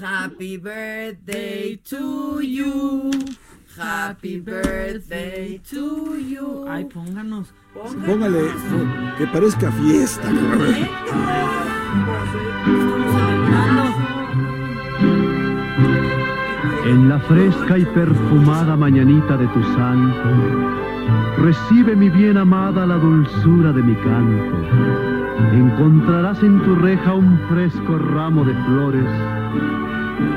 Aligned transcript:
Happy 0.00 0.56
birthday 0.56 1.76
to 1.84 2.40
you. 2.40 3.10
Happy 3.76 4.38
birthday 4.40 5.60
to 5.70 6.18
you. 6.18 6.66
Ay, 6.68 6.84
pónganos. 6.84 7.52
Póngale 7.74 8.50
que 9.18 9.26
parezca 9.26 9.70
fiesta. 9.72 10.28
En 16.84 17.08
la 17.08 17.20
fresca 17.20 17.78
y 17.78 17.84
perfumada 17.86 18.76
mañanita 18.76 19.36
de 19.36 19.46
tu 19.48 19.62
santo, 19.74 20.28
recibe 21.38 21.94
mi 21.96 22.10
bien 22.10 22.36
amada 22.36 22.84
la 22.86 22.96
dulzura 22.96 23.72
de 23.72 23.82
mi 23.82 23.94
canto. 23.96 25.21
Encontrarás 25.50 26.42
en 26.42 26.62
tu 26.62 26.74
reja 26.76 27.14
un 27.14 27.38
fresco 27.48 27.98
ramo 27.98 28.44
de 28.44 28.54
flores. 28.64 29.06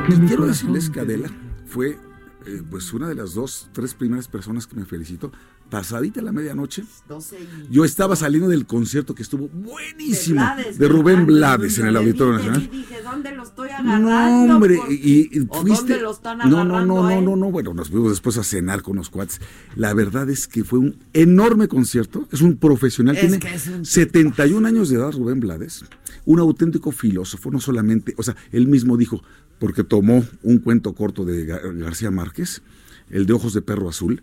Que 0.07 0.15
Y 0.15 0.27
quiero 0.27 0.45
decirles 0.45 0.89
que 0.89 0.99
Adela 0.99 1.29
fue 1.65 1.97
eh, 2.45 2.61
pues 2.69 2.93
una 2.93 3.07
de 3.07 3.15
las 3.15 3.33
dos, 3.33 3.69
tres 3.71 3.93
primeras 3.93 4.27
personas 4.27 4.67
que 4.67 4.75
me 4.75 4.85
felicito. 4.85 5.31
Pasadita 5.69 6.21
la 6.21 6.31
medianoche, 6.31 6.83
12 7.09 7.37
y... 7.39 7.73
yo 7.73 7.83
estaba 7.85 8.15
saliendo 8.15 8.47
del 8.47 8.65
concierto 8.67 9.15
que 9.15 9.23
estuvo 9.23 9.47
buenísimo 9.49 10.35
Blades, 10.39 10.77
de 10.77 10.87
Rubén. 10.87 11.25
Blades 11.25 11.79
en 11.79 11.87
el 11.87 11.97
Auditorio 11.97 12.33
Nacional. 12.33 12.61
vi, 12.71 12.77
Dije, 12.77 13.01
¿dónde 13.03 13.31
lo 13.35 13.43
estoy 13.43 13.69
No, 13.83 13.91
agarrando? 13.91 14.53
hombre, 14.55 14.77
Porque- 14.77 14.93
y, 14.93 15.29
y 15.31 15.39
¿O 15.49 15.61
fuiste. 15.61 15.93
dónde 15.93 16.01
lo 16.01 16.11
están 16.11 16.37
no, 16.37 16.45
no, 16.45 16.63
no, 16.65 16.85
no, 16.85 17.09
eh? 17.09 17.21
no, 17.21 17.35
no. 17.35 17.51
Bueno, 17.51 17.73
nos 17.73 17.89
fuimos 17.89 18.11
después 18.11 18.37
a 18.37 18.43
cenar 18.43 18.83
con 18.83 18.95
los 18.97 19.09
cuates. 19.09 19.41
La 19.75 19.93
verdad 19.95 20.29
es 20.29 20.47
que 20.47 20.63
fue 20.63 20.77
un 20.79 20.97
enorme 21.13 21.67
concierto. 21.67 22.27
Es 22.31 22.41
un 22.41 22.57
profesional. 22.57 23.15
Es 23.15 23.21
Tiene 23.21 23.39
que 23.39 23.53
es 23.55 23.67
un 23.67 23.85
71 23.85 24.67
años 24.67 24.89
de 24.89 24.97
edad, 24.97 25.11
Rubén 25.13 25.39
Blades. 25.39 25.83
Un 26.25 26.39
auténtico 26.39 26.91
filósofo, 26.91 27.49
no 27.51 27.59
solamente. 27.59 28.13
O 28.17 28.23
sea, 28.23 28.35
él 28.51 28.67
mismo 28.67 28.97
dijo, 28.97 29.21
porque 29.59 29.83
tomó 29.83 30.23
un 30.43 30.59
cuento 30.59 30.93
corto 30.93 31.25
de 31.25 31.45
Gar- 31.47 31.75
García 31.79 32.11
Márquez, 32.11 32.61
el 33.09 33.25
de 33.25 33.33
Ojos 33.33 33.53
de 33.53 33.61
Perro 33.61 33.89
Azul, 33.89 34.21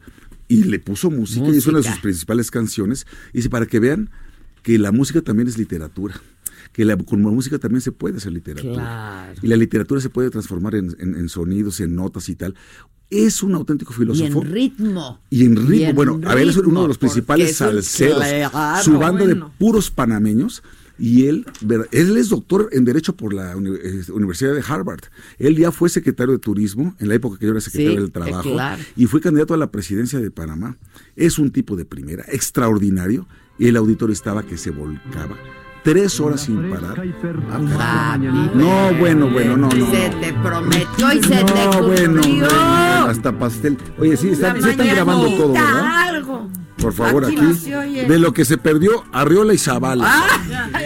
y 0.54 0.64
le 0.64 0.78
puso 0.78 1.10
música, 1.10 1.46
y 1.48 1.56
es 1.56 1.66
una 1.66 1.78
de 1.78 1.84
sus 1.84 1.98
principales 2.00 2.50
canciones. 2.50 3.06
Y 3.32 3.38
dice, 3.38 3.50
para 3.50 3.66
que 3.66 3.78
vean 3.80 4.10
que 4.62 4.78
la 4.78 4.92
música 4.92 5.20
también 5.22 5.48
es 5.48 5.58
literatura. 5.58 6.20
Que 6.72 6.84
la, 6.84 6.96
con 6.96 7.22
la 7.22 7.28
música 7.30 7.58
también 7.58 7.80
se 7.82 7.92
puede 7.92 8.16
hacer 8.16 8.32
literatura. 8.32 8.74
Claro. 8.74 9.40
Y 9.42 9.46
la 9.46 9.56
literatura 9.56 10.00
se 10.00 10.08
puede 10.08 10.30
transformar 10.30 10.74
en, 10.74 10.96
en- 11.00 11.14
en 11.16 11.28
sonidos, 11.28 11.80
en 11.80 11.94
notas 11.94 12.28
y 12.30 12.34
tal. 12.36 12.54
Es 13.10 13.42
un 13.42 13.54
auténtico 13.54 13.92
Y 13.92 13.96
filósofo. 13.98 14.42
en 14.42 14.50
ritmo. 14.52 15.20
Y 15.28 15.44
en 15.44 15.56
ritmo, 15.56 15.74
Y 15.74 15.82
en 15.84 15.94
bueno, 15.96 16.20
a 16.24 16.34
ver, 16.34 16.48
es 16.48 16.56
uno 16.56 16.64
ritmo, 16.66 16.82
de 16.82 16.88
los 16.88 16.98
principales 16.98 17.56
salseros. 17.56 18.18
claro, 18.50 18.82
su 18.82 18.92
banda 18.98 19.24
bueno. 19.24 19.46
de 19.46 19.50
puros 19.58 19.90
panameños. 19.90 20.62
Y 20.98 21.26
él, 21.26 21.46
él 21.90 22.16
es 22.16 22.28
doctor 22.28 22.68
en 22.72 22.84
Derecho 22.84 23.16
por 23.16 23.32
la 23.34 23.52
eh, 23.52 24.02
Universidad 24.12 24.54
de 24.54 24.62
Harvard. 24.66 25.00
Él 25.38 25.56
ya 25.56 25.72
fue 25.72 25.88
secretario 25.88 26.32
de 26.32 26.38
Turismo 26.38 26.94
en 27.00 27.08
la 27.08 27.14
época 27.14 27.38
que 27.38 27.46
yo 27.46 27.52
era 27.52 27.60
secretario 27.60 27.92
Sí, 27.96 28.02
del 28.02 28.12
Trabajo. 28.12 28.52
claro. 28.52 28.82
Y 28.96 29.06
fue 29.06 29.20
candidato 29.20 29.54
a 29.54 29.56
la 29.56 29.70
presidencia 29.70 30.20
de 30.20 30.30
Panamá. 30.30 30.76
Es 31.16 31.38
un 31.38 31.50
tipo 31.50 31.76
de 31.76 31.84
primera, 31.84 32.24
extraordinario. 32.28 33.26
Y 33.58 33.68
el 33.68 33.76
auditorio 33.76 34.12
estaba 34.12 34.42
que 34.42 34.56
se 34.56 34.70
volcaba. 34.70 35.36
Tres 35.84 36.20
horas 36.20 36.42
sin 36.42 36.70
parar. 36.70 37.02
Ah. 37.50 38.16
No, 38.54 38.94
bueno, 38.98 39.28
bueno, 39.30 39.56
no, 39.56 39.68
no. 39.68 39.70
Se 39.70 40.08
no. 40.10 40.20
te 40.20 40.32
prometió 40.34 41.12
y 41.12 41.22
se 41.22 41.28
te 41.44 41.44
cumplió. 41.44 41.82
bueno, 41.82 42.20
bueno, 42.22 42.46
hasta 43.08 43.36
pastel. 43.36 43.76
Oye, 43.98 44.16
sí, 44.16 44.28
están, 44.28 44.62
sí 44.62 44.68
están 44.68 44.86
grabando 44.86 45.28
todo, 45.36 45.52
¿verdad? 45.52 46.08
algo. 46.08 46.50
Por 46.82 46.92
favor, 46.92 47.24
Aquí 47.24 47.36
oye. 47.74 48.04
De 48.06 48.18
lo 48.18 48.32
que 48.32 48.44
se 48.44 48.58
perdió, 48.58 49.04
Arriola 49.12 49.54
y 49.54 49.58
Zavala. 49.58 50.24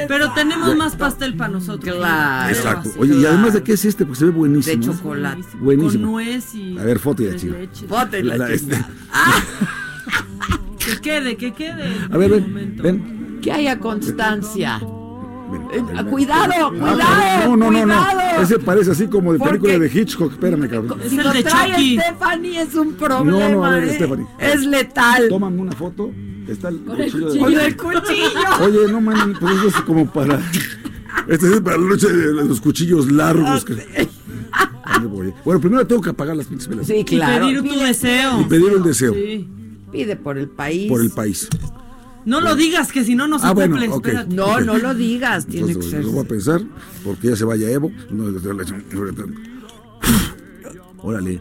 Pero 0.08 0.32
tenemos 0.34 0.76
más 0.76 0.94
pastel 0.96 1.36
para 1.36 1.50
nosotros. 1.52 1.96
Claro. 1.96 2.48
Exacto. 2.54 2.90
Oye, 2.98 3.16
y 3.16 3.24
además 3.26 3.54
de 3.54 3.62
qué 3.62 3.72
es 3.72 3.84
este, 3.84 4.04
porque 4.04 4.18
se 4.18 4.24
ve 4.26 4.32
De 4.32 4.36
buenísimo. 4.36 4.82
¿eh? 4.82 4.86
chocolate. 4.86 5.42
Buenísimo. 5.58 6.04
Con 6.04 6.12
nuez 6.12 6.54
y. 6.54 6.78
A 6.78 6.82
ver, 6.84 6.98
foto 6.98 7.22
y 7.22 7.30
la 7.30 7.36
chiva. 7.36 7.58
leches. 7.58 7.88
Bote 7.88 8.22
la 8.22 8.36
La- 8.36 8.56
chingada. 8.56 8.88
Que 10.78 11.00
quede, 11.00 11.36
que 11.36 11.52
quede. 11.52 11.84
A 12.12 12.16
ver, 12.16 12.30
ven, 12.30 12.42
momento. 12.42 12.82
ven. 12.82 13.38
Que 13.42 13.50
haya 13.52 13.78
constancia. 13.80 14.80
Eh, 15.72 15.82
ven. 15.94 16.06
cuidado, 16.06 16.52
Ah, 16.66 16.70
cuidado, 16.70 17.48
No, 17.48 17.56
no, 17.56 17.70
no, 17.70 17.82
cuidado. 17.82 18.20
no. 18.36 18.42
Ese 18.42 18.58
parece 18.58 18.90
así 18.92 19.06
como 19.08 19.32
de 19.32 19.38
película 19.38 19.74
Porque- 19.74 19.88
de 19.88 20.00
Hitchcock. 20.00 20.32
Espérame, 20.32 20.68
cabrón. 20.68 20.98
Si 21.08 21.16
el 21.18 21.24
lo 21.24 21.32
de 21.32 21.42
trae 21.42 21.70
Chucky. 21.72 21.98
Stephanie 21.98 22.60
es 22.62 22.74
un 22.74 22.92
problema. 22.94 23.30
No, 23.48 23.48
no, 23.48 23.64
a 23.64 23.70
ver, 23.70 23.84
¿eh? 23.84 23.94
Stephanie. 23.94 24.26
Es 24.38 24.64
letal. 24.66 25.28
Tómame 25.28 25.60
una 25.62 25.72
foto. 25.72 26.10
Está 26.48 26.68
el 26.68 26.78
cuchillo. 26.80 27.32
de- 27.32 27.38
Con 27.40 27.52
el 27.54 27.76
cuchillo. 27.76 28.40
Oye, 28.62 28.92
no, 28.92 29.00
man, 29.00 29.34
pues 29.40 29.56
eso 29.56 29.68
es 29.68 29.74
como 29.82 30.06
para. 30.10 30.40
Este 31.28 31.52
es 31.54 31.60
para 31.60 31.76
la 31.78 31.88
noche 31.88 32.08
de 32.08 32.32
los 32.44 32.60
cuchillos 32.60 33.10
largos. 33.10 33.64
que-. 33.64 34.08
Bueno, 35.44 35.60
primero 35.60 35.86
tengo 35.86 36.00
que 36.02 36.10
apagar 36.10 36.36
las 36.36 36.46
pinches 36.46 36.68
velas. 36.68 36.86
Sí, 36.86 36.94
Y 36.98 37.04
claro. 37.04 37.46
pedir 37.46 37.62
tu 37.62 37.78
deseo. 37.80 38.40
Y 38.40 38.44
pedir 38.44 38.64
un 38.76 38.82
deseo 38.82 39.12
Sí. 39.14 39.48
pide 39.90 40.16
por 40.16 40.38
el 40.38 40.48
país. 40.48 40.88
por 40.88 41.00
el 41.00 41.10
país. 41.10 41.48
No 42.26 42.40
lo 42.40 42.54
digas, 42.56 42.92
que 42.92 43.04
si 43.04 43.14
no 43.14 43.26
nos 43.28 43.42
Ah, 43.44 43.52
bueno, 43.52 43.76
cumple. 43.90 44.26
No, 44.28 44.60
no 44.60 44.76
lo 44.78 44.94
digas. 44.94 45.46
Tiene 45.46 45.74
que 45.76 45.82
ser. 45.82 46.04
lo 46.04 46.10
voy 46.12 46.24
a 46.24 46.28
pensar, 46.28 46.60
porque 47.04 47.28
ya 47.28 47.36
se 47.36 47.44
vaya 47.44 47.70
Evo. 47.70 47.90
No, 48.10 48.24
Órale. 50.98 51.40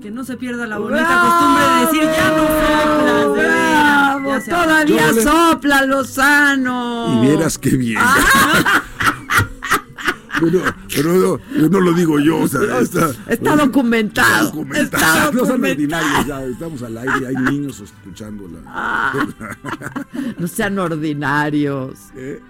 Que 0.00 0.10
no 0.10 0.24
se 0.24 0.36
pierda 0.36 0.66
la 0.66 0.78
bonita 0.78 1.20
costumbre 1.20 1.64
de 1.64 1.80
decir 1.86 2.02
ya 2.16 2.30
no 2.30 2.42
soplas. 2.46 3.46
¡Bravo! 3.46 4.28
Ya 4.30 4.40
se 4.40 4.50
Todavía 4.50 5.12
le- 5.12 5.22
sopla 5.22 5.84
Lozano. 5.86 7.14
Y 7.22 7.26
vieras 7.26 7.58
qué 7.58 7.70
bien. 7.76 7.98
Ah. 8.00 8.82
Pero, 10.40 10.62
pero 11.02 11.40
no, 11.58 11.68
no 11.68 11.80
lo 11.80 11.92
digo 11.92 12.18
yo, 12.20 12.38
o 12.40 12.48
sea, 12.48 12.80
está, 12.80 13.10
Está 13.28 13.56
documentado. 13.56 14.46
documentado. 14.50 14.82
Está 14.82 14.98
No 14.98 15.44
sean 15.46 15.60
documentado. 15.60 15.72
ordinarios, 15.72 16.26
ya 16.26 16.44
estamos 16.44 16.82
al 16.82 16.98
aire, 16.98 17.26
hay 17.28 17.36
niños 17.50 17.80
escuchándola. 17.80 18.58
Ah. 18.66 19.12
No 20.38 20.46
sean 20.46 20.78
ordinarios. 20.78 21.98
¿Eh? 22.16 22.40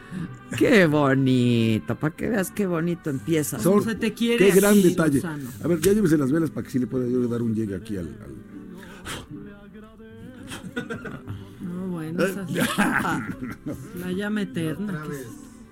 Qué 0.57 0.87
bonito. 0.87 1.95
Para 1.95 2.15
que 2.17 2.29
veas 2.29 2.51
qué 2.51 2.67
bonito 2.67 3.11
empieza. 3.11 3.59
Son- 3.59 3.83
se 3.83 3.95
te 3.95 4.13
quiere 4.15 4.47
qué 4.47 4.53
gran 4.53 4.73
aquí, 4.73 4.83
detalle. 4.83 5.17
Lozano. 5.17 5.49
A 5.63 5.69
ver, 5.69 5.81
ya 5.81 5.93
llévese 5.93 6.17
las 6.19 6.31
velas 6.33 6.51
para 6.51 6.65
que 6.65 6.71
sí 6.73 6.79
le 6.79 6.87
pueda 6.87 7.07
yo 7.09 7.27
dar 7.29 7.43
un 7.43 7.55
llegue 7.55 7.75
aquí 7.77 7.97
al. 7.97 8.07
al- 8.09 8.49
No, 11.61 11.89
bueno, 11.89 12.25
esa 12.25 12.43
es 12.43 12.51
la 14.01 14.13
llama 14.13 14.43
eterna. 14.43 15.03
que 15.09 15.17
es- 15.17 15.27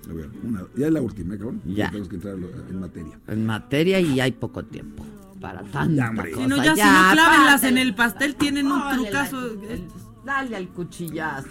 a 0.09 0.13
ver, 0.13 0.29
una- 0.43 0.63
ya 0.75 0.87
es 0.87 0.93
la 0.93 1.01
última, 1.01 1.35
¿eh, 1.35 1.37
cabrón. 1.37 1.61
Ya. 1.65 1.87
Tenemos 1.89 2.09
que 2.09 2.15
entrar 2.15 2.35
en 2.69 2.79
materia. 2.79 3.19
En 3.27 3.45
materia 3.45 3.99
y 3.99 4.19
hay 4.19 4.31
poco 4.31 4.63
tiempo 4.65 5.05
para 5.39 5.61
tanta 5.63 6.09
cosa. 6.13 6.27
Si 6.35 6.47
no, 6.47 6.63
ya, 6.63 6.75
si 6.75 6.81
no 6.81 7.11
clávenlas 7.13 7.63
en 7.63 7.77
el 7.77 7.95
pastel, 7.95 8.35
tienen 8.35 8.71
un 8.71 8.81
trucazo. 8.95 9.41
la- 9.41 9.77
Dale 10.25 10.55
al 10.57 10.67
cuchillazo. 10.69 11.47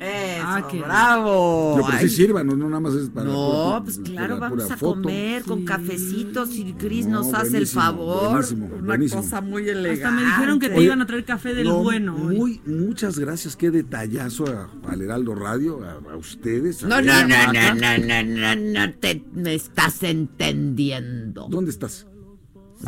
Eso, 0.00 0.42
Ah, 0.46 0.68
qué- 0.70 0.80
bravo. 0.80 1.76
No, 1.78 1.86
pero 1.86 1.98
sí 1.98 2.08
sirvan, 2.08 2.46
no, 2.46 2.56
no 2.56 2.68
nada 2.68 2.80
más 2.80 2.94
es 2.94 3.08
para. 3.10 3.26
no, 3.30 3.66
pura- 3.68 3.82
pues 3.84 3.98
claro, 3.98 4.38
vamos 4.38 4.70
a 4.70 4.76
foto. 4.76 5.02
comer 5.02 5.42
con 5.44 5.64
cafecitos 5.64 6.54
y 6.56 6.72
Cris 6.74 7.06
No, 7.06 7.22
nos 7.22 7.32
hace 7.34 7.56
el 7.58 7.66
favor. 7.66 8.30
buenísimo, 8.30 8.66
Una 8.66 8.86
buenísimo. 8.86 9.22
cosa 9.22 9.40
muy 9.40 9.68
elegante. 9.68 10.04
Hasta 10.04 10.10
me 10.10 10.24
dijeron 10.26 10.58
que 10.60 10.68
te 10.68 10.74
Oye, 10.76 10.84
iban 10.86 11.00
a 11.00 11.06
traer 11.06 11.24
café 11.24 11.54
del 11.54 11.68
No, 11.68 11.82
bueno. 11.82 12.16
hoy. 12.16 12.36
Muy, 12.36 12.60
muchas 12.66 13.18
gracias, 13.18 13.56
qué 13.56 13.70
detallazo 13.70 14.44
a, 14.46 14.68
al 14.90 15.00
Heraldo 15.00 15.34
Radio, 15.34 15.80
a, 15.84 16.12
a 16.12 16.16
ustedes. 16.16 16.84
a 16.84 16.88
No, 16.88 17.00
no, 17.00 17.26
no, 17.26 17.52
no, 17.52 17.74
no, 17.74 17.98
no, 17.98 18.24
no, 18.24 18.56
no 18.86 18.94
te 18.94 19.22
me 19.32 19.54
estás 19.54 20.02
entendiendo. 20.02 21.46
¿Dónde 21.50 21.70
estás? 21.70 22.06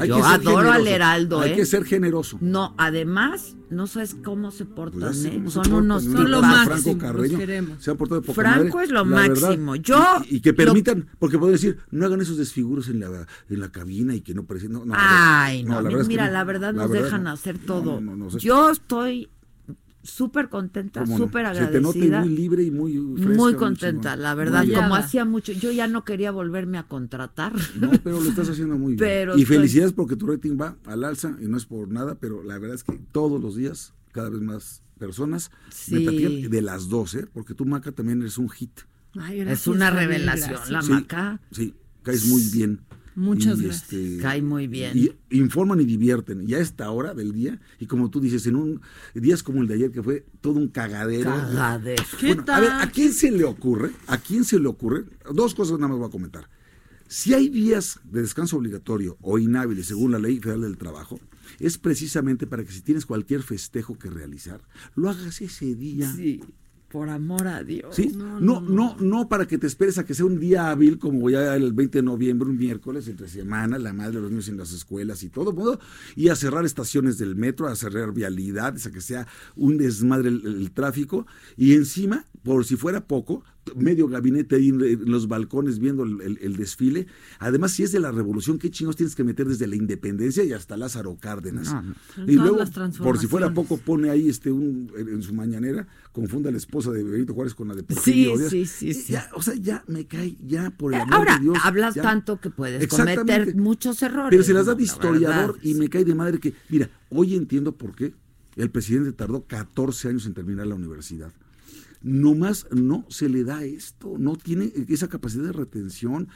Yo 0.05 0.25
adoro 0.25 0.59
al 0.59 0.65
generoso. 0.85 0.89
Heraldo, 0.95 1.41
Hay 1.41 1.53
¿eh? 1.53 1.57
que 1.57 1.67
ser 1.67 1.85
generoso. 1.85 2.39
No, 2.41 2.75
además, 2.77 3.57
no 3.71 3.87
sabes 3.87 4.17
cómo 4.23 4.51
se 4.51 4.65
portan, 4.65 5.01
Pues 5.01 5.25
¿eh? 5.25 5.43
Son 5.49 5.73
unos 5.73 6.05
¿no? 6.05 6.17
Son 6.19 6.31
lo 6.31 6.43
máximo. 6.43 6.99
Franco 6.99 6.99
Carreño 7.39 7.77
se 7.79 7.91
han 7.91 7.97
portado 7.97 8.21
de 8.21 8.27
poca 8.27 8.43
Franco 8.43 8.77
madre, 8.77 8.85
es 8.85 8.91
lo 8.91 9.05
verdad. 9.05 9.29
máximo. 9.29 9.77
Yo 9.77 10.05
y, 10.29 10.37
y 10.37 10.41
que 10.41 10.51
lo- 10.51 10.57
permitan, 10.57 11.07
porque 11.19 11.39
puedo 11.39 11.53
decir, 11.53 11.79
no 11.91 12.07
hagan 12.07 12.21
esos 12.21 12.37
desfiguros 12.37 12.89
en 12.89 13.01
la, 13.01 13.27
en 13.49 13.61
la 13.61 13.71
cabina 13.71 14.15
y 14.15 14.21
que 14.21 14.35
no 14.35 14.45
parecen. 14.45 14.73
No, 14.73 14.85
Ay, 14.93 15.63
no, 15.63 15.75
la 15.77 15.83
verdad 15.83 16.01
es 16.03 16.07
que 16.09 16.13
mira, 16.13 16.31
la 16.31 16.45
verdad 16.45 16.73
nos 16.73 16.91
dejan 16.91 17.27
hacer 17.27 17.59
todo. 17.59 18.01
no, 18.01 18.17
no, 18.17 18.31
no. 18.31 18.39
Yo 18.39 18.71
estoy 18.71 19.29
súper 20.07 20.49
contenta, 20.49 21.01
¿Cómo 21.01 21.19
no? 21.19 21.25
súper 21.27 21.47
Se 21.57 21.67
te 21.67 21.81
nota 21.81 21.89
agradecida. 21.99 22.21
muy 22.21 22.29
libre 22.31 22.63
y 22.63 22.71
muy 22.71 22.93
fresca. 23.17 23.35
Muy 23.35 23.55
contenta, 23.55 24.17
la 24.17 24.35
verdad, 24.35 24.65
Muy 24.65 24.75
como 24.75 24.95
hacía 24.95 25.25
mucho, 25.25 25.53
yo 25.53 25.73
ya 25.73 25.87
no 25.89 26.05
quería 26.05 26.31
volverme 26.31 26.79
a 26.79 26.85
contratar. 26.85 27.53
No, 27.79 27.91
pero 28.03 28.21
lo 28.21 28.29
estás 28.31 28.49
haciendo 28.49 28.77
muy 28.79 28.95
bien. 28.97 28.99
Pero 28.99 29.37
y 29.37 29.43
estoy- 29.43 29.57
felicidades 29.57 29.93
porque 29.93 30.17
tu 30.17 30.27
rating 30.27 30.57
va 30.61 30.77
al 30.87 31.05
alza 31.05 31.37
y 31.41 31.47
no 31.49 31.57
es 31.57 31.67
por 31.67 31.89
nada, 31.89 32.15
pero 32.15 32.43
la 32.43 32.59
verdad 32.59 32.77
es 32.77 32.85
que 32.85 32.99
todos 33.13 33.41
los 33.43 33.57
días, 33.57 33.93
cada 34.13 34.31
vez 34.31 34.41
más 34.41 34.83
personas 34.99 35.51
me 35.91 35.99
Sí. 35.99 36.05
platican 36.05 36.51
de 36.51 36.63
las 36.63 36.89
dos, 36.89 37.15
¿eh? 37.15 37.27
Porque 37.33 37.53
tú, 37.55 37.67
Maca, 37.67 37.93
también 37.93 38.21
eres 38.23 38.39
un 38.39 38.49
hit. 38.49 38.71
Ay, 39.19 39.41
es 39.41 39.67
una 39.67 39.91
revelación, 39.91 40.51
gracias. 40.51 40.71
la 40.71 40.83
Sí, 40.83 40.91
maca 40.93 41.41
Sí, 41.51 41.75
caes 42.03 42.27
muy 42.27 42.43
bien. 42.53 42.81
Muchas 43.17 43.59
Y, 43.59 43.65
gracias. 43.65 43.93
este, 43.93 44.19
cae 44.23 44.43
muy 44.43 44.69
bien. 44.69 44.93
Y 44.97 45.11
informan 45.37 45.81
y 45.81 45.85
divierten. 45.85 46.49
Y 46.49 46.55
a 46.55 46.59
esta 46.61 46.91
hora 46.91 47.15
del 47.15 47.33
día, 47.33 47.59
y 47.81 47.87
como 47.87 48.11
tú 48.11 48.21
dices, 48.21 48.47
en 48.47 48.55
un 48.57 48.81
días 49.15 49.43
como 49.43 49.63
el 49.63 49.67
de 49.69 49.75
ayer, 49.75 49.91
que 49.91 50.03
fue 50.03 50.25
todo 50.41 50.55
un 50.59 50.69
cagadero. 50.69 51.31
Cagadero. 51.31 52.05
¿Qué 52.21 52.27
Bueno, 52.29 52.45
tal? 52.45 52.55
a 52.57 52.61
ver, 52.61 52.71
¿a 52.87 52.91
quién 52.91 53.13
se 53.13 53.31
le 53.33 53.45
ocurre? 53.45 53.91
¿A 54.07 54.19
quién 54.19 54.45
se 54.45 54.61
le 54.61 54.69
ocurre? 54.69 55.05
Dos 55.35 55.55
cosas 55.55 55.79
nada 55.79 55.89
más 55.89 55.99
voy 55.99 56.09
a 56.09 56.11
comentar. 56.13 56.49
Si 57.09 57.33
hay 57.35 57.49
días 57.49 58.01
de 58.05 58.21
descanso 58.23 58.57
obligatorio 58.59 59.17
o 59.21 59.39
inhábiles 59.39 59.87
según 59.87 60.11
la 60.13 60.19
Ley 60.19 60.39
Federal 60.41 60.63
del 60.63 60.77
Trabajo, 60.77 61.19
es 61.61 61.79
precisamente 61.79 62.47
para 62.47 62.65
que 62.65 62.73
si 62.73 62.83
tienes 62.83 63.07
cualquier 63.07 63.43
festejo 63.43 63.99
que 63.99 64.11
realizar, 64.11 64.61
lo 64.95 65.09
hagas 65.09 65.41
ese 65.41 65.75
día. 65.75 66.13
Sí, 66.13 66.43
por 66.97 67.11
amor 67.11 67.47
a 67.47 67.63
Dios. 67.63 67.95
¿Sí? 67.95 68.11
No, 68.17 68.63
no, 68.63 68.97
no, 68.99 69.29
para 69.29 69.47
que 69.47 69.59
te 69.59 69.67
esperes 69.67 69.99
a 69.99 70.07
que 70.07 70.15
sea 70.15 70.25
un 70.25 70.41
día 70.41 70.71
hábil, 70.71 70.99
como 70.99 71.29
ya 71.29 71.55
el 71.55 71.75
20 71.75 71.99
de 71.99 72.03
noviembre, 72.03 72.49
un 72.49 72.57
miércoles, 72.57 73.07
entre 73.07 73.29
semana, 73.29 73.79
la 73.79 73.93
madre 73.93 74.13
de 74.13 74.23
los 74.23 74.31
niños 74.31 74.49
en 74.49 74.57
las 74.57 74.73
escuelas 74.73 75.23
y 75.23 75.29
todo, 75.29 75.53
mundo, 75.53 75.79
y 76.15 76.31
a 76.31 76.37
cerrar 76.37 76.65
estaciones 76.65 77.19
del 77.19 77.37
metro, 77.37 77.67
a 77.67 77.77
cerrar 77.77 78.15
vialidades, 78.15 78.87
a 78.87 78.93
que 78.93 79.03
sea 79.03 79.29
un 79.57 79.77
desmadre 79.77 80.31
el, 80.31 80.47
el 80.47 80.71
tráfico, 80.71 81.27
y 81.55 81.75
encima, 81.75 82.25
por 82.43 82.65
si 82.65 82.77
fuera 82.77 83.07
poco, 83.07 83.45
medio 83.75 84.07
gabinete 84.09 84.57
ahí 84.57 84.69
en, 84.69 84.81
en 84.83 85.11
los 85.11 85.27
balcones 85.29 85.79
viendo 85.79 86.05
el, 86.05 86.21
el- 86.21 86.39
el 86.41 86.57
desfile. 86.57 87.07
Además, 87.39 87.73
si 87.73 87.83
es 87.83 87.93
de 87.93 88.01
la 88.01 88.13
revolución, 88.13 88.59
¿qué 88.59 88.71
chingos 88.71 88.97
tienes 88.97 89.15
que 89.17 89.25
meter 89.25 89.49
desde 89.49 89.67
la 89.67 89.77
independencia 89.77 90.45
y 90.45 90.53
hasta 90.53 90.77
Lázaro 90.77 91.17
Cárdenas? 91.21 91.73
No, 91.73 91.83
no. 91.83 91.95
En 92.17 92.31
Y 92.31 92.35
luego, 92.35 92.59
por 93.03 93.19
si 93.19 93.27
fuera 93.27 93.53
poco, 93.53 93.77
pone 93.79 94.11
ahí 94.11 94.29
este 94.29 94.51
un 94.53 94.91
en 94.97 95.23
su 95.23 95.35
mañanera, 95.35 95.87
confunda 96.13 96.49
a 96.49 96.53
la 96.53 96.59
esposa 96.59 96.91
de 96.93 97.03
Benito 97.03 97.35
Juárez 97.35 97.55
con 97.55 97.69
la 97.69 97.75
de 97.75 97.81
Sí, 97.81 97.87
Porfirio 97.95 98.39
Díaz. 98.39 98.51
sí, 98.51 98.67
sí, 98.67 98.89
Y 98.89 98.95
sí. 98.95 99.13
ya, 99.13 99.29
o 99.35 99.43
sea, 99.43 99.55
ya 99.55 99.85
me 99.89 100.07
cae, 100.07 100.37
ya 100.47 100.71
por 100.71 100.93
el 100.95 101.01
Eh, 101.01 101.03
amor 101.03 101.15
Ahora, 101.15 101.35
de 101.39 101.45
Dios. 101.45 101.59
hablas 101.63 101.95
ya. 101.95 102.03
tanto 102.03 102.41
que 102.41 102.51
puedes 102.51 102.87
cometer 102.89 103.57
muchos 103.57 104.01
errores. 104.03 104.31
Pero 104.31 104.43
se 104.43 104.53
las 104.55 104.67
da 104.67 104.75
de 104.75 104.83
historiador 104.83 105.55
verdad, 105.55 105.61
y 105.63 105.75
me 105.75 105.89
cae 105.89 106.05
de 106.05 106.15
madre 106.15 106.39
que, 106.39 106.55
mira, 106.69 106.89
hoy 107.11 107.35
entiendo 107.35 107.73
por 107.77 107.95
qué 107.95 108.15
el 108.57 108.71
presidente 108.71 109.13
tardó 109.13 109.45
14 109.47 110.09
años 110.09 110.25
en 110.27 110.35
terminar 110.35 110.67
la 110.67 110.75
universidad. 110.75 111.33
Nomás 112.03 112.67
no 112.71 113.07
se 113.09 113.29
le 113.29 113.45
da 113.45 113.65
esto, 113.65 114.17
no 114.19 114.37
tiene 114.37 114.73
esa 114.89 115.09
capacidad 115.09 115.45
de 115.45 115.53
retención. 115.53 116.29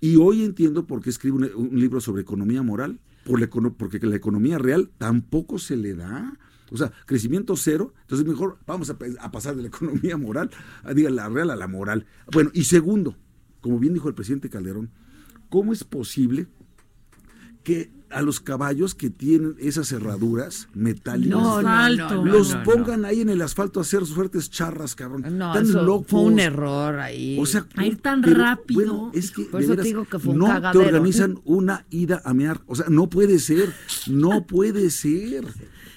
Y 0.00 0.16
hoy 0.16 0.44
entiendo 0.44 0.86
por 0.86 1.02
qué 1.02 1.10
escribe 1.10 1.36
un, 1.36 1.50
un 1.54 1.80
libro 1.80 2.00
sobre 2.00 2.22
economía 2.22 2.62
moral, 2.62 3.00
por 3.24 3.40
la 3.40 3.48
porque 3.48 3.98
la 4.00 4.16
economía 4.16 4.58
real 4.58 4.90
tampoco 4.98 5.58
se 5.58 5.76
le 5.76 5.94
da. 5.94 6.38
O 6.70 6.76
sea, 6.76 6.92
crecimiento 7.06 7.56
cero, 7.56 7.94
entonces 8.02 8.26
mejor 8.26 8.58
vamos 8.66 8.90
a, 8.90 8.96
a 9.20 9.30
pasar 9.32 9.56
de 9.56 9.62
la 9.62 9.68
economía 9.74 10.16
moral, 10.16 10.50
a, 10.84 10.94
diga, 10.94 11.10
la 11.10 11.28
real 11.28 11.50
a 11.50 11.56
la 11.56 11.66
moral. 11.66 12.06
Bueno, 12.32 12.50
y 12.54 12.64
segundo, 12.64 13.16
como 13.60 13.78
bien 13.78 13.94
dijo 13.94 14.08
el 14.08 14.14
presidente 14.14 14.48
Calderón, 14.48 14.90
¿cómo 15.48 15.72
es 15.72 15.84
posible 15.84 16.46
que 17.62 17.90
a 18.10 18.22
los 18.22 18.40
caballos 18.40 18.96
que 18.96 19.08
tienen 19.08 19.54
esas 19.60 19.86
cerraduras 19.86 20.68
metálicas 20.74 21.30
No, 21.40 21.62
no, 21.62 21.62
no, 21.62 21.68
Asfalto. 21.68 22.14
no, 22.16 22.24
los 22.24 22.54
no, 22.56 22.62
pongan 22.64 23.04
ahí 23.04 23.20
en 23.20 23.28
el 23.28 23.40
asfalto 23.40 23.78
a 23.78 23.82
hacer 23.82 24.00
sus 24.00 24.14
fuertes 24.16 24.50
charras, 24.50 24.96
cabrón. 24.96 25.22
No, 25.38 25.52
Están 25.54 25.64
eso 25.70 25.82
locos. 25.84 26.06
fue 26.08 26.20
un 26.22 26.40
error 26.40 26.98
ahí. 26.98 27.38
O 27.40 27.46
sea, 27.46 27.66
A 27.76 27.86
ir 27.86 27.98
tan 27.98 28.20
pero, 28.22 28.40
rápido. 28.40 28.80
Bueno, 28.80 29.10
es 29.14 29.30
que 29.30 29.42
Por 29.44 29.62
eso 29.62 29.76
te 29.76 29.82
digo 29.82 30.04
que 30.06 30.18
fue 30.18 30.32
un 30.32 30.40
no 30.40 30.46
cagadero. 30.46 30.80
te 30.80 30.86
organizan 30.88 31.38
una 31.44 31.86
ida 31.90 32.20
a 32.24 32.34
mear. 32.34 32.62
O 32.66 32.74
sea, 32.74 32.86
no 32.88 33.08
puede 33.08 33.38
ser. 33.38 33.72
No 34.08 34.44
puede 34.44 34.90
ser. 34.90 35.44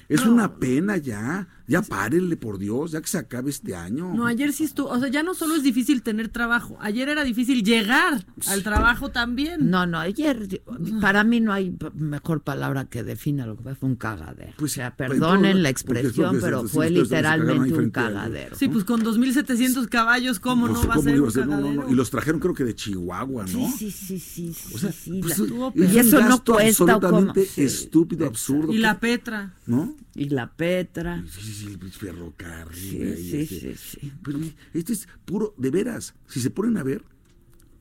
Es 0.08 0.24
una 0.26 0.56
pena 0.58 0.98
ya. 0.98 1.48
Ya 1.68 1.82
párenle, 1.82 2.36
por 2.36 2.58
Dios, 2.58 2.92
ya 2.92 3.02
que 3.02 3.08
se 3.08 3.18
acabe 3.18 3.50
este 3.50 3.76
año. 3.76 4.14
No, 4.14 4.26
ayer 4.26 4.52
sí 4.52 4.66
estuvo, 4.66 4.90
o 4.90 5.00
sea, 5.00 5.08
ya 5.08 5.24
no 5.24 5.34
solo 5.34 5.56
es 5.56 5.64
difícil 5.64 6.02
tener 6.02 6.28
trabajo, 6.28 6.78
ayer 6.82 7.08
era 7.08 7.24
difícil 7.24 7.64
llegar 7.64 8.26
al 8.48 8.64
trabajo 8.64 9.12
también. 9.12 9.70
No, 9.70 9.86
no, 9.86 10.00
ayer, 10.00 10.62
para 11.00 11.24
mí 11.24 11.40
no 11.40 11.54
hay 11.54 11.76
mejor 11.94 12.42
palabra 12.42 12.86
que 12.86 13.04
defina 13.04 13.46
lo 13.46 13.56
que 13.56 13.64
fue, 13.64 13.76
fue 13.76 13.90
un 13.90 13.96
cagadero. 13.96 14.54
Pues, 14.58 14.74
o 14.74 14.76
sea, 14.76 14.96
pues, 14.96 15.10
perdonen 15.10 15.64
la 15.64 15.70
expresión, 15.70 16.40
pero 16.42 16.68
fue 16.68 16.90
sí, 16.90 16.96
literalmente 16.96 17.74
un 17.74 17.90
cagadero. 17.92 18.56
Sí, 18.58 18.68
pues 18.68 18.84
con 18.84 19.02
2.700 19.04 19.88
caballos, 19.88 20.40
¿cómo 20.40 20.68
no 20.68 20.86
va 20.86 20.96
a 20.96 20.98
¿cómo 20.98 21.10
ser 21.10 21.22
un 21.22 21.32
ser? 21.32 21.48
No, 21.48 21.60
no? 21.62 21.90
Y 21.90 21.94
los 21.94 22.10
trajeron 22.10 22.42
creo 22.42 22.54
que 22.54 22.66
de 22.66 22.76
Chihuahua, 22.76 23.46
¿no? 23.46 23.72
Sí, 23.72 23.92
sí, 23.92 23.92
sí, 23.92 24.20
sí, 24.20 24.54
sí, 24.54 24.76
O 24.76 24.78
sea, 24.78 24.92
sí, 24.92 25.20
pues, 25.22 25.40
la-. 25.40 25.72
Y 25.76 25.82
un 25.82 25.98
eso 25.98 26.22
no 26.22 26.44
cuesta, 26.44 26.84
¿o 26.84 27.00
cómo? 27.00 27.18
absolutamente 27.18 27.46
Sí, 27.46 27.64
estúpido, 27.64 28.28
absurdo. 28.28 28.74
Y 28.74 28.80
la 28.80 29.00
Petra. 29.00 29.54
¿No? 29.66 29.96
Y 30.16 30.30
la 30.30 30.56
Petra. 30.56 31.24
Sí, 31.28 31.42
sí, 31.42 31.54
sí, 31.54 31.78
el 31.82 31.92
ferrocarril. 31.92 32.80
Sí, 32.80 33.02
ahí, 33.02 33.16
sí, 33.18 33.38
este. 33.42 33.76
sí, 33.76 33.98
sí. 34.02 34.14
Pero 34.24 34.40
este 34.74 34.94
es 34.94 35.08
puro, 35.26 35.54
de 35.58 35.70
veras, 35.72 36.14
si 36.28 36.40
se 36.40 36.50
ponen 36.50 36.78
a 36.78 36.84
ver, 36.84 37.04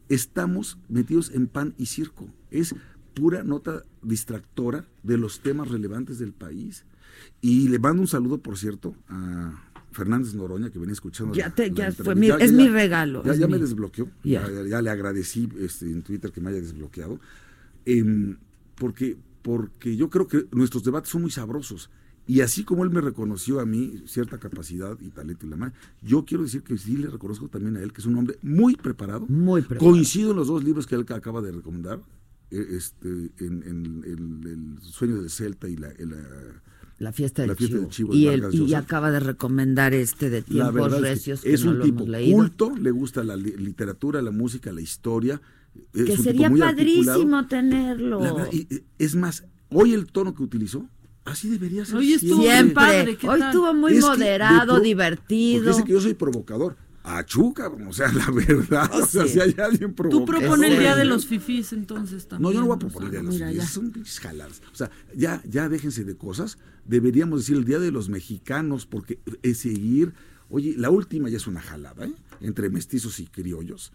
estamos 0.08 0.79
metidos 0.88 1.31
en 1.34 1.46
pan 1.46 1.75
y 1.79 1.87
circo. 1.87 2.29
Es 2.50 2.75
pura 3.14 3.43
nota 3.43 3.82
distractora 4.02 4.87
de 5.02 5.19
los 5.19 5.40
temas 5.40 5.69
relevantes 5.69 6.19
del 6.19 6.32
país. 6.32 6.84
Y 7.40 7.69
le 7.69 7.79
mando 7.79 8.02
un 8.02 8.08
saludo, 8.08 8.38
por 8.38 8.56
cierto, 8.58 8.96
a 9.08 9.70
Fernández 9.93 10.34
Noroña, 10.34 10.70
que 10.70 10.79
venía 10.79 10.94
escuchando. 10.94 11.34
Ya 11.34 11.49
la- 11.49 11.55
te- 11.55 11.69
la 11.70 11.75
ya 11.90 11.93
fue 11.93 12.14
mi- 12.14 12.31
es 12.31 12.52
mi 12.52 12.69
regalo, 12.69 13.23
Ya, 13.25 13.32
es 13.32 13.49
me 13.49 13.58
desbloqueó. 13.58 14.08
Ya. 14.25 14.49
Ya, 14.50 14.62
ya 14.67 14.82
le 14.82 14.90
agradecí 14.90 15.49
este, 15.61 15.87
en 15.90 16.02
Twitter 16.02 16.32
que 16.32 16.40
me 16.40 16.50
haya 16.50 16.61
desbloqueado. 16.61 17.20
Em, 17.84 18.38
porque, 18.76 19.19
porque 19.43 19.96
yo 19.96 20.08
creo 20.08 20.26
que 20.26 20.46
nuestros 20.52 20.82
debates 20.84 21.11
son 21.11 21.23
muy 21.23 21.31
sabrosos. 21.31 21.90
Y 22.27 22.41
así 22.41 22.63
como 22.65 22.85
él 22.85 22.91
me 22.91 23.01
reconoció 23.01 23.59
a 23.61 23.67
mí 23.67 24.03
cierta 24.07 24.39
capacidad 24.39 24.97
y 25.01 25.09
talento 25.11 25.45
y 25.47 25.51
la 25.51 25.57
madre, 25.57 25.75
yo 26.03 26.25
quiero 26.25 26.45
decir 26.45 26.63
que 26.63 26.79
sí 26.79 26.97
le 26.97 27.09
reconozco 27.09 27.49
también 27.49 27.77
a 27.77 27.81
él, 27.83 27.93
que 27.93 28.01
es 28.01 28.07
un 28.07 28.17
hombre 28.17 28.37
muy 28.43 28.77
preparado. 28.77 29.27
Muy 29.29 29.63
preparado. 29.63 29.91
Coincido 29.91 30.31
en 30.31 30.37
los 30.37 30.47
dos 30.47 30.63
libros 30.63 30.87
que 30.87 30.95
él 30.95 31.05
acaba 31.09 31.43
de 31.43 31.51
recomendar, 31.53 32.01
eh, 32.53 32.67
este, 32.71 33.09
en, 33.09 33.63
en- 33.67 34.05
en 34.07 34.77
El 34.79 34.83
sueño 34.83 35.17
del 35.21 35.31
Celta 35.31 35.69
y 35.69 35.77
la... 35.77 35.89
la- 35.89 36.63
La 36.99 37.13
fiesta 37.13 37.43
del 37.43 37.49
La 37.51 37.55
fiesta 37.57 37.77
chivo. 37.89 38.13
del 38.13 38.51
chivo 38.51 38.67
y, 38.67 38.75
acaba 38.75 39.11
de 39.11 39.19
recomendar 39.19 39.93
este 39.93 40.31
de 40.31 40.43
tiempos 40.43 40.75
verdad 40.75 40.99
es, 40.99 41.01
recios 41.03 41.41
que 41.41 41.49
que 41.49 41.55
es 41.55 41.65
no 41.65 41.73
un 41.73 41.79
lo 41.79 41.85
tipo 41.85 42.05
hemos 42.05 42.33
culto, 42.35 42.77
le 42.77 42.91
gusta 42.93 43.25
la 43.25 43.35
li- 43.35 43.57
literatura, 43.57 44.23
la 44.23 44.31
música, 44.31 44.70
la 44.70 44.81
historia. 44.81 45.41
que 45.93 46.17
sería 46.17 46.46
articulado. 46.46 46.77
padrísimo 46.77 47.46
tenerlo. 47.49 48.20
Verdad, 48.20 48.49
y- 48.53 48.69
es 48.99 49.17
más, 49.17 49.44
hoy 49.70 49.94
el 49.94 50.06
tono 50.06 50.35
que 50.35 50.43
utilizó, 50.44 50.87
así 51.24 51.48
debería 51.48 51.84
ser. 51.84 51.96
Hoy 51.96 52.12
estuvo 52.14 52.43
siempre. 52.43 52.52
Siempre. 52.55 52.74
padre, 52.74 53.17
¿qué 53.17 53.29
Hoy 53.29 53.38
tal? 53.41 53.48
estuvo 53.50 53.74
muy 53.74 53.96
Es 53.96 54.05
moderado, 54.05 54.81
divertido. 54.81 55.64
Porque 55.64 55.76
dice 55.76 55.84
que 55.86 55.93
yo 55.93 56.00
soy 56.00 56.14
provocador. 56.14 56.76
Achú, 57.05 57.52
cabrón, 57.52 57.88
o 57.88 57.93
sea, 57.93 58.12
la 58.12 58.31
verdad. 58.31 58.88
Oh, 58.94 59.02
o 59.02 59.06
sea, 59.06 59.24
sí. 59.24 59.31
si 59.34 59.41
hay 59.41 59.56
alguien 59.58 59.91
Tú 59.91 59.96
provocador. 59.96 60.24
propone 60.41 60.69
el 60.69 60.79
día 60.79 60.94
de 60.94 61.05
los 61.05 61.26
fifís 61.26 61.72
entonces 61.72 62.29
también. 62.29 62.43
No, 62.48 62.52
yo 62.55 62.60
no 62.60 62.67
voy 62.67 62.76
a 62.76 62.79
proponer 62.79 63.14
el 63.17 63.29
día 63.31 63.46
de 63.46 63.55
los 63.55 63.64
fifís, 63.64 63.70
son 63.70 63.91
pinches 63.91 64.20
jaladas. 64.20 64.62
O 64.72 64.76
sea, 64.76 64.91
ya, 65.17 65.43
ya 65.48 65.69
déjense 65.69 66.05
de 66.05 66.17
cosas. 66.17 66.58
Deberíamos 66.84 67.41
decir 67.41 67.56
el 67.56 67.64
día 67.64 67.81
de 67.81 67.91
los 67.91 68.08
mexicanos, 68.08 68.86
porque 68.86 69.19
es 69.43 69.58
seguir. 69.58 70.12
Oye, 70.48 70.74
la 70.76 70.91
última 70.91 71.29
ya 71.29 71.38
es 71.38 71.46
una 71.48 71.60
jalada, 71.60 72.05
¿eh? 72.05 72.12
Entre 72.41 72.70
mestizos 72.70 73.19
y 73.19 73.26
criollos. 73.26 73.93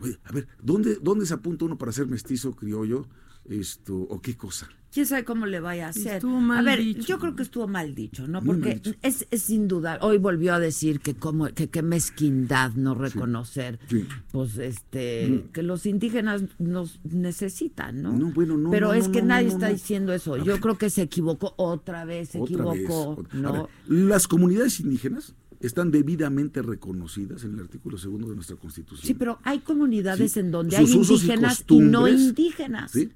Oye, 0.00 0.18
a 0.24 0.32
ver, 0.32 0.48
¿dónde, 0.60 0.98
¿dónde 1.00 1.24
se 1.26 1.34
apunta 1.34 1.66
uno 1.66 1.78
para 1.78 1.92
ser 1.92 2.06
mestizo, 2.08 2.56
criollo? 2.56 3.06
Esto, 3.48 3.94
o 3.96 4.20
qué 4.20 4.36
cosa? 4.36 4.68
¿Quién 4.90 5.04
sabe 5.04 5.22
cómo 5.24 5.44
le 5.44 5.60
vaya 5.60 5.86
a 5.86 5.90
hacer? 5.90 6.14
Estuvo 6.16 6.40
mal 6.40 6.58
a 6.60 6.62
ver, 6.62 6.78
dicho. 6.82 7.02
yo 7.06 7.18
creo 7.18 7.36
que 7.36 7.42
estuvo 7.42 7.68
mal 7.68 7.94
dicho, 7.94 8.26
¿no? 8.26 8.42
Porque 8.42 8.74
dicho. 8.76 8.94
es, 9.02 9.26
es 9.30 9.42
sin 9.42 9.68
duda, 9.68 9.98
hoy 10.00 10.16
volvió 10.16 10.54
a 10.54 10.58
decir 10.58 11.00
que 11.00 11.14
como 11.14 11.46
que 11.48 11.68
qué 11.68 11.82
mezquindad 11.82 12.72
no 12.72 12.94
reconocer, 12.94 13.78
sí. 13.88 14.06
pues 14.32 14.56
este, 14.56 15.28
Mm. 15.28 15.52
que 15.52 15.62
los 15.62 15.84
indígenas 15.84 16.42
nos 16.58 17.00
necesitan, 17.04 18.02
¿no? 18.02 18.12
No, 18.14 18.32
bueno, 18.32 18.56
no, 18.56 18.70
Pero 18.70 18.88
no, 18.88 18.94
es 18.94 19.08
no, 19.08 19.12
que 19.12 19.20
no, 19.20 19.28
nadie 19.28 19.48
no, 19.48 19.52
está 19.52 19.66
no. 19.68 19.72
diciendo 19.74 20.12
eso. 20.14 20.34
A 20.34 20.38
Yo 20.38 20.44
ver. 20.54 20.60
creo 20.60 20.78
que 20.78 20.88
se 20.90 21.02
equivocó 21.02 21.52
otra 21.58 22.06
vez, 22.06 22.30
se 22.30 22.40
Otra 22.40 22.64
vez, 22.64 22.80
equivocó, 22.82 23.24
¿no? 23.34 23.52
ver, 23.52 23.62
las 23.88 24.26
comunidades 24.26 24.80
indígenas 24.80 25.34
están 25.60 25.90
debidamente 25.90 26.62
reconocidas 26.62 27.44
en 27.44 27.54
el 27.54 27.60
artículo 27.60 27.98
segundo 27.98 28.28
de 28.30 28.36
nuestra 28.36 28.56
Constitución. 28.56 29.06
Sí, 29.06 29.12
pero 29.14 29.38
hay 29.44 29.58
comunidades 29.58 30.32
Sí, 30.32 30.40
en 30.40 30.50
donde 30.50 30.76
sus 30.78 30.90
hay 30.90 30.96
usos 30.98 31.20
y 31.22 31.24
indígenas 31.26 31.64
y, 31.68 31.78
no 31.80 32.08
indígenas. 32.08 32.90
¿sí? 32.92 33.10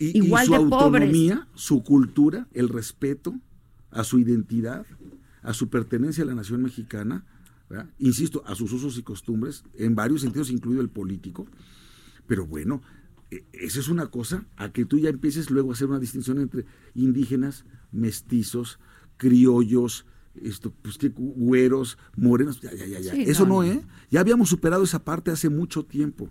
Y, 0.00 0.12
su 0.12 0.24
de 0.24 0.30
pobres. 0.30 0.52
autonomía, 0.52 1.46
su 1.54 1.82
cultura, 1.84 2.48
el 2.52 2.68
respeto 2.70 3.34
a 3.90 4.02
su 4.02 4.18
identidad, 4.18 4.86
a 5.42 5.52
su 5.52 5.68
pertenencia 5.68 6.24
a 6.24 6.26
la 6.26 6.34
nación 6.34 6.62
mexicana, 6.62 7.24
¿verdad? 7.68 7.90
insisto, 7.98 8.42
a 8.46 8.54
sus 8.54 8.72
usos 8.72 8.96
y 8.98 9.02
costumbres, 9.02 9.62
en 9.74 9.94
varios 9.94 10.22
sentidos, 10.22 10.50
incluido 10.50 10.80
el 10.80 10.88
político. 10.88 11.46
Pero 12.26 12.46
bueno, 12.46 12.80
e- 13.30 13.44
esa 13.52 13.78
es 13.80 13.88
una 13.88 14.06
cosa, 14.06 14.46
a 14.56 14.72
que 14.72 14.84
tú 14.86 14.98
ya 14.98 15.10
empieces 15.10 15.50
luego 15.50 15.70
a 15.70 15.74
hacer 15.74 15.88
una 15.88 15.98
distinción 16.00 16.38
entre 16.40 16.64
indígenas, 16.94 17.64
mestizos, 17.92 18.78
criollos, 19.18 20.06
esto, 20.34 20.72
pues 20.82 20.96
que 20.96 21.08
güeros, 21.10 21.98
morenos, 22.16 22.60
ya, 22.60 22.72
ya, 22.72 22.86
ya, 22.86 23.00
ya. 23.00 23.12
Sí, 23.12 23.22
Eso 23.26 23.44
no, 23.46 23.62
no, 23.62 23.68
no. 23.68 23.72
¿eh? 23.72 23.82
Ya 24.10 24.20
habíamos 24.20 24.48
superado 24.48 24.82
esa 24.82 25.04
parte 25.04 25.30
hace 25.30 25.50
mucho 25.50 25.84
tiempo. 25.84 26.30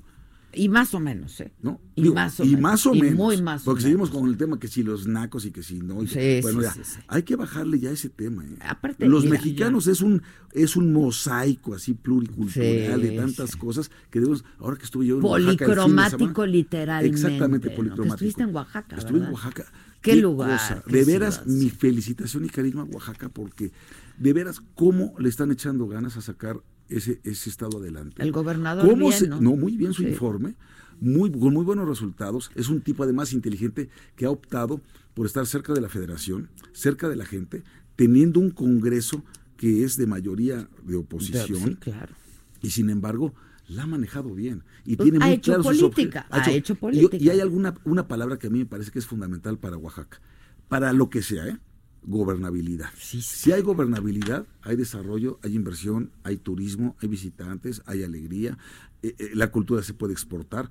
Y 0.52 0.68
más 0.68 0.94
o 0.96 1.00
menos, 1.00 1.40
¿eh? 1.42 1.52
¿no? 1.62 1.80
Y 1.96 2.02
Digo, 2.04 2.16
más 2.16 2.40
o 2.40 2.44
y 2.44 2.48
menos. 2.48 2.62
más 2.62 2.86
o 2.88 2.96
Y 2.96 3.02
menos. 3.02 3.16
muy 3.18 3.42
más 3.42 3.62
o 3.62 3.66
Porque 3.66 3.84
seguimos 3.84 4.10
menos. 4.10 4.22
con 4.22 4.30
el 4.32 4.38
tema 4.38 4.60
que 4.60 4.68
si 4.68 4.82
los 4.82 5.06
nacos 5.08 5.46
y 5.46 5.52
que 5.52 5.62
si 5.62 5.80
no. 5.80 6.02
y- 6.02 6.08
Sí, 6.08 6.40
bueno, 6.42 6.60
sí, 6.62 6.66
ya, 6.80 6.84
sí, 6.84 7.00
hay 7.08 7.24
que 7.24 7.36
bajarle 7.36 7.80
ya 7.80 7.92
ese 7.92 8.10
tema. 8.10 8.44
¿eh? 8.46 8.58
Aparte, 8.62 9.08
los 9.08 9.26
mira, 9.26 9.34
mexicanos 9.36 9.86
es 9.88 10.02
un 10.02 10.24
es 10.54 10.76
un 10.76 10.92
mosaico 10.92 11.76
así 11.76 11.94
pluricultural 11.94 13.02
de 13.02 13.12
tantas 13.12 13.56
cosas 13.56 13.92
que 14.10 14.20
debemos, 14.20 14.44
ahora 14.58 14.78
que 14.78 14.86
estuve 14.86 15.06
yo 15.06 15.16
en 15.18 15.22
Policromático 15.22 16.46
literalmente. 16.46 17.16
Exactamente, 17.16 17.70
¿no? 17.70 17.76
policromático. 17.76 18.14
Estuviste 18.16 18.44
en 18.44 18.56
Oaxaca, 18.56 18.96
Estuve 18.98 19.20
en. 19.20 19.32
Oaxaca. 19.32 19.66
Qué 20.02 20.16
lugar, 20.16 20.84
qué 20.88 20.98
De 20.98 21.04
veras, 21.06 21.42
ciudad, 21.44 21.48
mi 21.60 21.70
felicitación 21.70 22.46
y 22.46 22.50
cariño 22.50 22.80
a 22.82 22.84
Oaxaca 22.86 23.28
porque 23.30 23.72
de 24.18 24.34
veras 24.34 24.62
cómo 24.74 25.14
le 25.20 25.28
están 25.30 25.52
echando 25.52 25.88
ganas 25.88 26.16
a 26.18 26.22
sacar 26.22 26.62
ese, 26.90 27.20
ese 27.24 27.50
estado 27.50 27.78
adelante. 27.80 28.22
El 28.22 28.32
gobernador 28.32 28.88
¿Cómo 28.90 29.08
bien, 29.10 29.20
se- 29.20 29.28
¿no? 29.28 29.40
muy 29.56 29.78
bien 29.78 29.94
su 29.94 30.04
Sí. 30.04 30.10
informe, 30.10 30.56
muy, 31.00 31.32
con 31.32 31.54
muy 31.54 31.64
buenos 31.64 31.88
resultados. 31.88 32.52
Es 32.56 32.70
un 32.70 32.82
tipo 32.82 33.04
además 33.04 33.32
inteligente 33.34 33.90
que 34.16 34.26
ha 34.26 34.30
optado 34.32 34.82
por 35.14 35.26
estar 35.26 35.46
cerca 35.46 35.74
de 35.74 35.82
la 35.82 35.90
federación, 35.90 36.50
cerca 36.74 37.08
de 37.10 37.16
la 37.16 37.26
gente, 37.26 37.64
teniendo 37.96 38.40
un 38.40 38.52
Congreso 38.52 39.24
que 39.58 39.84
es 39.84 39.98
de 39.98 40.08
mayoría 40.08 40.68
de 40.84 40.96
oposición 40.96 41.70
Sí, 41.72 41.76
claro. 41.76 42.14
y 42.62 42.70
sin 42.72 42.90
embargo 42.90 43.34
la 43.68 43.84
ha 43.84 43.88
manejado 43.88 44.34
bien 44.34 44.64
y 44.86 44.96
Pues, 44.96 45.10
tiene 45.10 45.24
ha 45.24 45.28
muy 45.28 45.36
hecho 45.36 45.52
claros 45.54 45.78
sus 45.78 45.90
política, 45.92 46.26
ha 46.32 46.50
hecho 46.50 46.74
y- 46.74 46.76
política. 46.78 47.18
Y, 47.18 47.30
hay 47.30 47.40
alguna 47.42 47.76
una 47.84 48.08
palabra 48.08 48.40
que 48.40 48.48
a 48.48 48.50
mí 48.50 48.60
me 48.60 48.66
parece 48.66 48.90
que 48.92 49.00
es 49.00 49.06
fundamental 49.06 49.58
para 49.60 49.78
Oaxaca, 49.78 50.20
para 50.70 50.92
lo 50.94 51.10
que 51.10 51.22
sea, 51.22 51.46
¿eh? 51.48 51.58
Gobernabilidad. 52.04 52.90
Sí, 52.98 53.22
sí. 53.22 53.40
Si 53.40 53.52
hay 53.52 53.62
gobernabilidad, 53.62 54.46
hay 54.62 54.76
desarrollo, 54.76 55.40
hay 55.44 55.56
inversión, 55.56 56.12
hay 56.24 56.38
turismo, 56.38 56.96
hay 57.02 57.10
visitantes, 57.10 57.82
hay 57.86 58.04
alegría, 58.04 58.58
eh, 59.04 59.16
eh, 59.18 59.32
la 59.34 59.52
cultura 59.52 59.84
se 59.84 59.94
puede 59.94 60.14
exportar. 60.14 60.70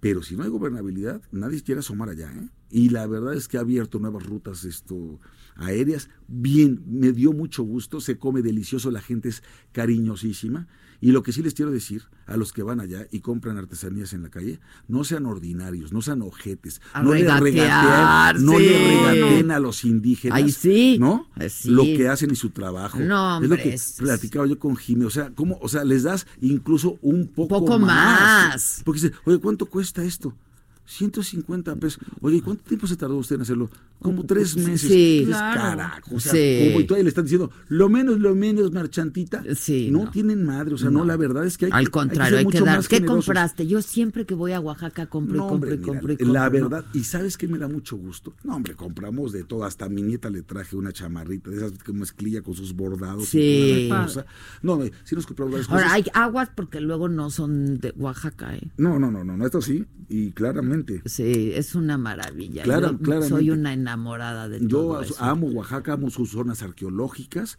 Pero 0.00 0.22
si 0.22 0.36
no 0.36 0.44
hay 0.44 0.48
gobernabilidad, 0.48 1.22
nadie 1.32 1.62
quiere 1.62 1.80
asomar 1.80 2.08
allá. 2.08 2.32
¿eh? 2.32 2.48
Y 2.70 2.90
la 2.90 3.06
verdad 3.06 3.34
es 3.34 3.48
que 3.48 3.56
ha 3.58 3.62
abierto 3.62 3.98
nuevas 3.98 4.24
rutas 4.24 4.64
esto, 4.64 5.18
aéreas. 5.56 6.08
Bien, 6.28 6.80
me 6.86 7.12
dio 7.12 7.32
mucho 7.32 7.64
gusto, 7.64 8.00
se 8.00 8.16
come 8.16 8.42
delicioso, 8.42 8.90
la 8.92 9.00
gente 9.00 9.28
es 9.28 9.42
cariñosísima. 9.72 10.68
Y 11.00 11.12
lo 11.12 11.22
que 11.22 11.32
sí 11.32 11.42
les 11.42 11.54
quiero 11.54 11.70
decir 11.70 12.02
a 12.26 12.36
los 12.36 12.52
que 12.52 12.62
van 12.64 12.80
allá 12.80 13.06
y 13.12 13.20
compran 13.20 13.56
artesanías 13.56 14.12
en 14.14 14.22
la 14.24 14.30
calle, 14.30 14.58
no 14.88 15.04
sean 15.04 15.26
ordinarios, 15.26 15.92
no 15.92 16.02
sean 16.02 16.22
ojetes, 16.22 16.80
A 16.92 17.02
no 17.02 17.14
le 17.14 17.20
regatear, 17.20 18.34
regateen, 18.36 18.44
no 18.46 18.58
le 18.58 19.12
regateen 19.12 19.50
a 19.52 19.60
los 19.60 19.84
indígenas, 19.84 20.36
Ay, 20.42 20.50
sí. 20.50 20.96
¿no? 20.98 21.28
Sí. 21.48 21.70
Lo 21.70 21.84
que 21.84 22.08
hacen 22.08 22.30
y 22.32 22.36
su 22.36 22.50
trabajo. 22.50 22.98
No, 22.98 23.36
es 23.36 23.48
lo 23.48 23.54
hombre, 23.54 23.62
que 23.62 23.74
es- 23.74 23.94
platicaba 23.98 24.46
yo 24.46 24.58
con 24.58 24.76
Jimmy, 24.76 25.04
o 25.04 25.10
sea, 25.10 25.30
¿cómo? 25.34 25.56
O 25.62 25.68
sea, 25.68 25.84
les 25.84 26.02
das 26.02 26.26
incluso 26.40 26.98
un 27.02 27.28
poco, 27.28 27.48
Poco 27.60 27.78
más. 27.78 28.82
Porque 28.84 29.00
dice, 29.02 29.14
oye, 29.24 29.38
¿cuánto 29.38 29.66
cuesta 29.66 30.02
esto? 30.04 30.34
150 30.88 31.76
pesos. 31.76 32.00
Oye, 32.20 32.38
¿y 32.38 32.40
cuánto 32.40 32.64
tiempo 32.64 32.86
se 32.86 32.96
tardó 32.96 33.16
usted 33.16 33.36
en 33.36 33.42
hacerlo? 33.42 33.68
Como 34.00 34.24
tres 34.24 34.56
meses. 34.56 34.90
Sí. 34.90 35.24
Claro. 35.26 35.60
Carajo, 35.60 36.14
o 36.14 36.20
sea, 36.20 36.32
Sí. 36.32 36.68
como 36.68 36.80
y 36.80 36.84
todavía 36.84 37.02
le 37.04 37.08
están 37.10 37.24
diciendo, 37.24 37.50
lo 37.68 37.88
menos, 37.88 38.18
lo 38.20 38.34
menos, 38.34 38.72
marchantita. 38.72 39.42
Sí, 39.54 39.90
no, 39.90 40.04
no. 40.04 40.10
tienen 40.10 40.44
madre, 40.46 40.74
o 40.74 40.78
sea, 40.78 40.88
no, 40.90 41.04
la 41.04 41.16
verdad 41.16 41.44
es 41.44 41.58
que 41.58 41.66
hay 41.66 41.70
que- 41.70 41.74
Al 41.74 41.80
hay 41.80 41.84
que 41.86 41.90
contrario, 41.90 42.38
hay 42.38 42.46
que, 42.46 42.60
dar. 42.60 42.76
más 42.76 42.88
¿Qué 42.88 42.96
generosos. 42.96 43.24
compraste? 43.26 43.66
Yo 43.66 43.82
siempre 43.82 44.24
que 44.24 44.34
voy 44.34 44.52
a 44.52 44.60
Oaxaca 44.60 45.06
compro 45.06 45.36
y 45.36 45.38
compro 45.40 45.54
hombre, 45.54 45.74
y 45.74 45.78
mira, 45.78 45.86
compro 45.92 46.12
y 46.12 46.16
compro. 46.16 46.32
la 46.32 46.44
¿no? 46.46 46.50
verdad, 46.50 46.84
y 46.94 47.04
sabes 47.04 47.36
que 47.36 47.48
me 47.48 47.58
da 47.58 47.68
mucho 47.68 47.96
gusto. 47.96 48.34
No, 48.44 48.54
hombre, 48.56 48.74
compramos 48.74 49.32
de 49.32 49.44
todo. 49.44 49.64
Hasta 49.64 49.86
a 49.86 49.88
mi 49.88 50.02
nieta 50.02 50.30
le 50.30 50.42
traje 50.42 50.76
una 50.76 50.92
chamarrita 50.92 51.50
de 51.50 51.56
esas 51.58 51.72
que 51.72 51.92
mezclilla 51.92 52.40
con 52.42 52.54
sus 52.54 52.72
bordados. 52.74 53.28
Sí. 53.28 53.38
Y 53.40 53.88
toda 53.88 54.00
la 54.00 54.06
cosa. 54.06 54.26
No, 54.62 54.80
sí 55.04 55.14
nos 55.14 55.26
compramos 55.26 55.52
varias 55.52 55.68
Ahora, 55.70 55.82
cosas. 55.84 55.96
hay 55.96 56.04
aguas 56.14 56.50
porque 56.54 56.80
luego 56.80 57.08
no 57.08 57.30
son 57.30 57.78
de 57.78 57.92
Oaxaca, 57.96 58.54
¿eh? 58.56 58.70
No, 58.78 58.98
no, 58.98 59.10
no, 59.10 59.24
no, 59.24 59.36
no, 59.36 59.44
esto 59.44 59.60
sí, 59.60 59.84
y 60.08 60.30
claramente. 60.30 60.77
Sí, 61.04 61.52
es 61.54 61.74
una 61.74 61.98
maravilla. 61.98 62.62
Claro, 62.62 62.92
Yo 62.92 62.98
claramente. 62.98 63.28
soy 63.34 63.50
una 63.50 63.72
enamorada 63.72 64.48
de 64.48 64.60
Yo 64.60 64.68
todo 64.68 65.02
eso. 65.02 65.14
amo 65.18 65.46
Oaxaca, 65.48 65.94
amo 65.94 66.10
sus 66.10 66.30
zonas 66.30 66.62
arqueológicas, 66.62 67.58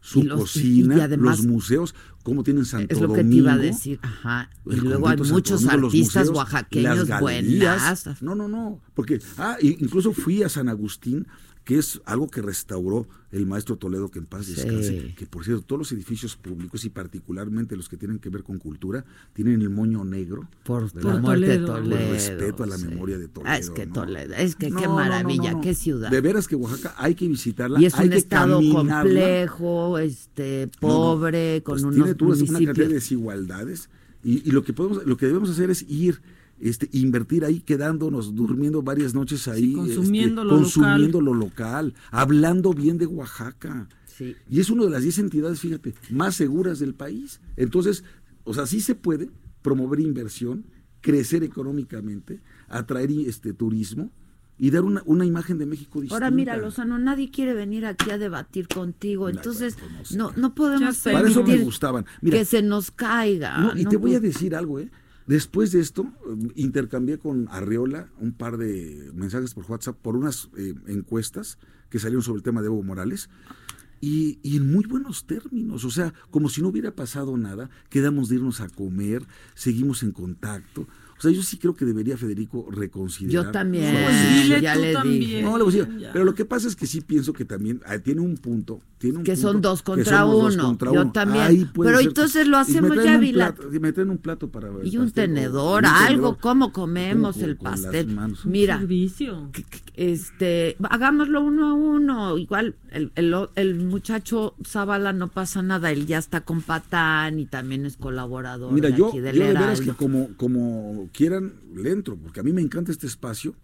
su 0.00 0.20
Y 0.20 0.22
los- 0.24 0.40
cocina, 0.40 0.96
y- 0.96 1.00
además- 1.00 1.38
los 1.38 1.46
museos, 1.46 1.94
cómo 2.22 2.42
tienen 2.44 2.64
Santo 2.64 2.94
Es 2.94 3.00
lo 3.00 3.08
que 3.12 3.22
Domingo. 3.22 3.30
te 3.30 3.36
iba 3.36 3.52
a 3.54 3.58
decir. 3.58 3.98
Ajá. 4.02 4.50
Y 4.66 4.76
luego 4.76 5.08
hay 5.08 5.16
muchos 5.16 5.62
Domingo, 5.62 5.86
artistas 5.86 6.26
museos, 6.28 6.36
oaxaqueños 6.36 7.08
buenas. 7.20 8.22
No, 8.22 8.34
no, 8.34 8.46
no. 8.48 8.80
Porque, 8.94 9.20
ah, 9.38 9.56
incluso 9.60 10.12
fui 10.12 10.42
a 10.42 10.48
San 10.48 10.68
Agustín, 10.68 11.26
que 11.66 11.78
es 11.78 12.00
algo 12.04 12.28
que 12.28 12.40
restauró 12.42 13.08
el 13.32 13.44
maestro 13.44 13.74
Toledo, 13.76 14.08
que 14.08 14.20
en 14.20 14.26
paz 14.26 14.46
descanse. 14.46 15.00
Sí. 15.08 15.14
Que 15.18 15.26
por 15.26 15.44
cierto, 15.44 15.62
todos 15.62 15.80
los 15.80 15.90
edificios 15.92 16.36
públicos 16.36 16.84
y 16.84 16.90
particularmente 16.90 17.74
los 17.76 17.88
que 17.88 17.96
tienen 17.96 18.20
que 18.20 18.30
ver 18.30 18.44
con 18.44 18.58
cultura, 18.58 19.04
tienen 19.32 19.60
el 19.60 19.70
moño 19.70 20.04
negro. 20.04 20.48
Por 20.62 20.92
¿verdad? 20.94 21.14
la 21.14 21.20
muerte 21.20 21.46
de 21.48 21.58
Toledo. 21.58 21.74
Toledo. 21.74 21.98
Por 21.98 22.10
respeto 22.12 22.62
a 22.62 22.66
la 22.68 22.78
sí. 22.78 22.86
memoria 22.86 23.18
de 23.18 23.26
Toledo. 23.26 23.50
Ah, 23.52 23.58
es 23.58 23.70
que 23.70 23.84
¿no? 23.84 23.92
Toledo, 23.94 24.34
es 24.34 24.54
que 24.54 24.70
No, 24.70 24.76
qué 24.78 24.84
no, 24.84 24.90
no, 24.90 24.94
maravilla, 24.94 25.50
no, 25.50 25.56
no. 25.56 25.62
qué 25.62 25.74
ciudad. 25.74 26.08
De 26.08 26.20
veras 26.20 26.46
que 26.46 26.54
Oaxaca 26.54 26.94
hay 26.98 27.16
que 27.16 27.26
visitarla. 27.26 27.80
y 27.80 27.86
es 27.86 27.94
hay 27.94 28.04
un 28.06 28.10
que 28.12 28.16
estado 28.18 28.58
caminarla. 28.58 29.02
complejo, 29.02 29.98
este, 29.98 30.70
No, 30.80 30.88
no, 30.88 30.94
pobre, 30.94 31.62
con 31.64 31.72
pues 31.72 31.82
unos 31.82 31.94
tiene 31.96 32.14
tú 32.14 32.26
una 32.26 32.36
cantidad 32.36 32.74
de 32.74 32.94
desigualdades 32.94 33.90
y, 34.22 34.48
y 34.48 34.52
lo 34.52 34.62
que 34.62 34.72
podemos 34.72 35.04
lo 35.04 35.16
que 35.16 35.26
debemos 35.26 35.50
hacer 35.50 35.70
es 35.70 35.84
ir 35.88 36.20
este 36.60 36.88
invertir 36.92 37.44
ahí 37.44 37.60
quedándonos 37.60 38.34
durmiendo 38.34 38.82
varias 38.82 39.14
noches 39.14 39.46
ahí 39.48 39.72
consumiendo 39.74 40.42
este, 40.42 40.54
lo 40.54 40.60
consumiendo 40.60 41.20
lo 41.20 41.34
local 41.34 41.94
hablando 42.10 42.72
bien 42.72 42.98
de 42.98 43.06
Oaxaca 43.06 43.88
Sí. 44.06 44.34
y 44.48 44.60
es 44.60 44.70
una 44.70 44.84
de 44.84 44.90
las 44.90 45.02
10 45.02 45.18
entidades 45.18 45.60
fíjate 45.60 45.92
más 46.08 46.34
seguras 46.36 46.78
del 46.78 46.94
país 46.94 47.40
entonces 47.56 48.02
o 48.44 48.54
sea 48.54 48.64
sí 48.64 48.80
se 48.80 48.94
puede 48.94 49.28
promover 49.60 50.00
inversión 50.00 50.64
crecer 51.02 51.44
económicamente 51.44 52.40
atraer 52.68 53.10
este 53.10 53.52
turismo 53.52 54.10
y 54.58 54.70
dar 54.70 54.84
una, 54.84 55.02
una 55.04 55.26
imagen 55.26 55.58
de 55.58 55.66
México 55.66 56.00
distinta 56.00 56.14
Ahora 56.14 56.30
mira, 56.30 56.56
Lozano, 56.56 56.98
nadie 56.98 57.30
quiere 57.30 57.52
venir 57.52 57.84
aquí 57.84 58.10
a 58.10 58.16
debatir 58.16 58.68
contigo, 58.68 59.28
entonces 59.28 59.76
pues 59.98 60.16
no, 60.16 60.32
no 60.34 60.54
podemos 60.54 60.96
sé. 60.96 61.12
para 61.12 61.28
eso 61.28 61.40
me 61.40 61.44
permitir 61.44 61.64
gustaban 61.66 62.06
Mira, 62.22 62.38
que 62.38 62.44
se 62.46 62.62
nos 62.62 62.90
caiga. 62.90 63.58
No, 63.58 63.76
y 63.78 63.84
no 63.84 63.90
te 63.90 63.98
voy 63.98 64.14
a 64.14 64.20
decir 64.20 64.54
algo, 64.54 64.80
¿eh? 64.80 64.90
Después 65.26 65.72
de 65.72 65.80
esto, 65.80 66.02
eh, 66.04 66.52
intercambié 66.54 67.18
con 67.18 67.48
Arreola 67.50 68.08
un 68.20 68.32
par 68.32 68.56
de 68.56 69.10
mensajes 69.14 69.54
por 69.54 69.64
WhatsApp 69.68 69.96
por 69.96 70.16
unas 70.16 70.50
eh, 70.56 70.74
encuestas 70.86 71.58
que 71.90 71.98
salieron 71.98 72.22
sobre 72.22 72.38
el 72.38 72.42
tema 72.42 72.60
de 72.60 72.68
Evo 72.68 72.82
Morales. 72.82 73.28
Y, 74.00 74.38
y 74.42 74.58
en 74.58 74.70
muy 74.70 74.84
buenos 74.84 75.26
términos, 75.26 75.84
o 75.84 75.90
sea, 75.90 76.12
como 76.30 76.50
si 76.50 76.60
no 76.60 76.68
hubiera 76.68 76.94
pasado 76.94 77.38
nada, 77.38 77.70
quedamos 77.88 78.28
de 78.28 78.36
irnos 78.36 78.60
a 78.60 78.68
comer, 78.68 79.22
seguimos 79.54 80.02
en 80.02 80.12
contacto. 80.12 80.86
O 81.18 81.22
sea, 81.22 81.30
yo 81.30 81.42
sí 81.42 81.56
creo 81.56 81.74
que 81.74 81.84
debería 81.84 82.16
Federico 82.16 82.66
reconsiderar. 82.70 83.46
Yo 83.46 83.50
también. 83.50 83.94
Pues 84.04 84.34
dile 84.42 84.60
ya 84.60 84.74
tú 84.74 84.80
le 84.80 84.92
también. 84.92 85.20
dije. 85.20 85.42
No, 85.42 85.56
le 85.56 85.64
voy 85.64 85.72
a 85.74 85.76
decir, 85.84 85.98
Ya. 85.98 86.12
pero 86.12 86.24
lo 86.24 86.34
que 86.34 86.44
pasa 86.44 86.68
es 86.68 86.76
que 86.76 86.86
sí 86.86 87.00
pienso 87.00 87.32
que 87.32 87.44
también 87.44 87.80
ah, 87.86 87.98
tiene 87.98 88.20
un 88.20 88.36
punto. 88.36 88.80
Tiene 88.98 89.18
un 89.18 89.24
Que 89.24 89.36
son 89.36 89.60
dos 89.60 89.82
que 89.82 89.92
contra 89.92 90.20
dos 90.22 90.54
uno. 90.54 90.64
contra 90.64 90.92
Yo 90.92 91.02
uno. 91.02 91.12
también. 91.12 91.44
Ahí 91.44 91.64
puede 91.66 91.88
Pero 91.90 91.98
ser 92.00 92.08
entonces 92.08 92.44
que- 92.44 92.48
lo 92.50 92.56
hacemos 92.58 92.96
ya 93.04 93.18
plato- 93.20 93.74
y 93.74 93.78
me 93.78 93.92
traen 93.92 94.10
un 94.10 94.18
plato 94.18 94.48
para 94.50 94.68
Y 94.84 94.96
un 94.96 95.08
o- 95.08 95.10
tenedor, 95.10 95.84
algo, 95.86 96.06
tenedor. 96.08 96.38
¿cómo 96.40 96.72
comemos 96.72 97.36
Con- 97.36 97.44
el 97.44 97.56
pastel? 97.56 98.06
manos. 98.08 98.44
Mira, 98.46 98.78
Servicio. 98.78 99.50
este, 99.94 100.76
hagámoslo 100.90 101.42
uno 101.42 101.70
a 101.70 101.74
uno. 101.74 102.38
Igual 102.38 102.74
el, 102.90 103.12
el, 103.16 103.34
el 103.54 103.74
muchacho 103.84 104.54
Zavala 104.66 105.12
no 105.12 105.28
pasa 105.28 105.62
nada, 105.62 105.90
él 105.90 106.06
ya 106.06 106.18
está 106.18 106.40
con 106.42 106.62
Patán 106.62 107.38
y 107.38 107.46
también 107.46 107.84
es 107.86 107.96
colaborador 107.96 108.72
Mira, 108.72 108.90
de 108.90 108.96
yo, 108.96 109.08
aquí 109.08 109.18
yo 109.18 109.22
del 109.22 109.38
de 109.38 109.46
veras 109.48 109.80
que 109.80 109.90
Heraldo. 109.90 109.96
como, 110.36 111.05
quieran 111.12 111.54
le 111.74 111.90
entro, 111.90 112.16
porque 112.16 112.40
a 112.40 112.42
mí 112.42 112.52
me 112.52 112.62
encanta 112.62 112.92
este 112.92 113.06
espacio, 113.06 113.54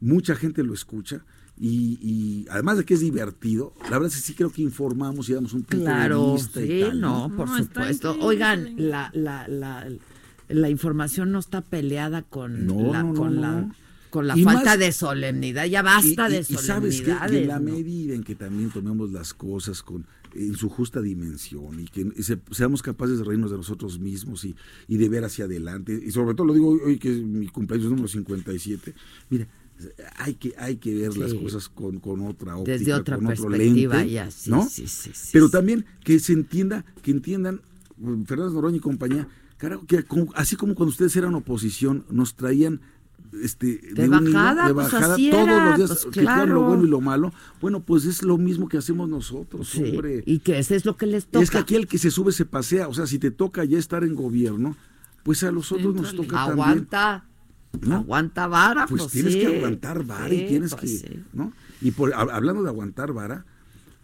mucha 0.00 0.34
gente 0.34 0.62
lo 0.62 0.74
escucha 0.74 1.24
y, 1.58 1.98
y 2.02 2.46
además 2.50 2.78
de 2.78 2.84
que 2.84 2.94
es 2.94 3.00
divertido, 3.00 3.74
la 3.84 3.90
verdad 3.98 4.06
es 4.08 4.16
que 4.16 4.20
sí 4.22 4.34
creo 4.34 4.50
que 4.50 4.62
informamos 4.62 5.28
y 5.28 5.34
damos 5.34 5.52
un 5.52 5.62
punto 5.62 5.84
Claro, 5.84 6.26
de 6.28 6.32
vista 6.34 6.60
y 6.62 6.66
sí, 6.68 6.80
tal, 6.80 7.00
no, 7.00 7.32
por 7.36 7.48
No, 7.48 7.58
está 7.58 7.80
supuesto. 7.82 8.16
Oigan, 8.20 8.74
la, 8.76 9.10
la, 9.14 9.46
la, 9.48 9.86
la 10.48 10.70
información 10.70 11.30
no 11.30 11.38
está 11.38 11.60
peleada 11.60 12.22
con 12.22 12.66
No, 12.66 12.92
la, 12.92 13.02
no, 13.02 13.12
no, 13.12 13.20
con 13.20 13.34
no, 13.36 13.40
la, 13.40 13.50
no. 13.60 13.74
con 14.10 14.26
la 14.26 14.36
Y 14.36 14.42
falta 14.44 14.70
más- 14.70 14.78
de 14.78 14.92
solemnidad. 14.92 15.66
Ya 15.66 15.80
Y- 15.80 15.82
basta 15.82 16.28
y- 16.28 16.32
de 16.32 16.38
y 16.40 16.44
sabes 16.56 17.00
que 17.02 17.12
en 17.12 17.48
la 17.48 17.60
medida 17.60 18.14
en 18.14 18.24
que 18.24 18.34
también 18.34 18.70
tomemos 18.70 19.10
las 19.12 19.32
cosas 19.34 19.82
con 19.82 20.06
en 20.34 20.54
su 20.56 20.68
justa 20.68 21.00
dimensión 21.00 21.80
y 21.80 21.84
que 21.86 22.10
se- 22.22 22.40
seamos 22.50 22.82
capaces 22.82 23.18
de 23.18 23.24
reírnos 23.24 23.50
de 23.50 23.56
nosotros 23.56 23.98
mismos 23.98 24.44
y, 24.44 24.54
y 24.88 24.96
de 24.96 25.08
ver 25.08 25.24
hacia 25.24 25.44
adelante. 25.46 26.00
Y 26.04 26.10
sobre 26.10 26.34
todo 26.34 26.46
lo 26.46 26.54
digo 26.54 26.78
hoy, 26.84 26.98
que 26.98 27.10
es 27.12 27.22
mi 27.22 27.46
cumpleaños 27.48 27.90
número 27.90 28.08
57 28.08 28.94
mira 29.30 29.48
hay 30.16 30.34
que 30.34 30.54
hay 30.58 30.76
que 30.76 30.94
ver 30.94 31.16
las 31.16 31.34
cosas 31.34 31.68
con, 31.68 31.98
con 31.98 32.20
otra 32.20 32.56
óptica 32.56 32.78
Desde 32.78 32.94
otra 32.94 33.16
con 33.16 33.26
otro 33.26 33.48
perspectiva, 33.48 33.96
lente, 33.96 34.12
ya, 34.12 34.30
sí, 34.30 34.50
¿no? 34.50 34.68
sí, 34.68 34.86
pero 35.32 35.48
también 35.48 35.84
que 36.04 36.20
se 36.20 36.32
entienda 36.34 36.84
que 37.02 37.10
entiendan 37.10 37.62
mm, 37.96 38.22
Fernández 38.24 38.52
Noroña 38.54 38.76
y 38.76 38.80
compañía 38.80 39.26
carajo, 39.56 39.84
que 39.86 40.04
como- 40.04 40.32
así 40.34 40.54
como 40.56 40.74
cuando 40.76 40.90
ustedes 40.90 41.16
eran 41.16 41.34
oposición 41.34 42.04
nos 42.10 42.36
traían 42.36 42.80
este, 43.42 43.78
De 43.92 44.08
un 44.08 44.26
hilo, 44.26 44.32
bajada, 44.32 44.68
de 44.68 44.74
pues, 44.74 44.92
bajada 44.92 45.14
así 45.14 45.30
todos 45.30 45.44
era, 45.48 45.66
los 45.70 45.76
días, 45.78 45.88
pues, 46.02 46.14
que 46.14 46.20
digan 46.20 46.38
lo 46.40 46.44
claro. 46.44 46.62
bueno 46.62 46.84
y 46.84 46.88
lo 46.88 47.00
malo. 47.00 47.32
Bueno, 47.60 47.80
pues 47.80 48.04
es 48.04 48.22
lo 48.22 48.38
mismo 48.38 48.68
que 48.68 48.78
hacemos 48.78 49.08
nosotros, 49.08 49.68
Sí, 49.68 49.82
hombre. 49.90 50.22
y 50.26 50.38
que 50.40 50.58
ese 50.58 50.76
es 50.76 50.84
lo 50.84 50.96
que 50.96 51.06
les 51.06 51.26
toca. 51.26 51.42
Es 51.42 51.50
que 51.50 51.58
aquí 51.58 51.74
el 51.76 51.86
que 51.86 51.98
se 51.98 52.10
sube 52.10 52.32
se 52.32 52.44
pasea. 52.44 52.88
O 52.88 52.94
sea, 52.94 53.06
si 53.06 53.18
te 53.18 53.30
toca 53.30 53.64
ya 53.64 53.78
estar 53.78 54.04
en 54.04 54.14
gobierno, 54.14 54.76
pues 55.22 55.42
a 55.44 55.50
los 55.52 55.70
otros 55.72 55.94
nos 55.94 56.14
toca 56.14 56.36
también. 56.46 56.60
aguanta, 56.60 57.24
¿no? 57.80 57.96
aguanta 57.96 58.46
vara, 58.48 58.86
Pues, 58.86 59.02
pues, 59.02 59.12
tienes 59.12 59.32
sí. 59.34 59.40
que 59.40 59.56
aguantar 59.58 60.04
vara 60.04 60.32
y 60.34 60.46
tienes 60.46 60.74
pues, 60.74 61.02
que. 61.02 61.20
¿no? 61.32 61.52
Y 61.80 61.92
por, 61.92 62.12
hab- 62.12 62.30
hablando 62.32 62.62
de 62.62 62.68
aguantar 62.68 63.12
vara, 63.12 63.44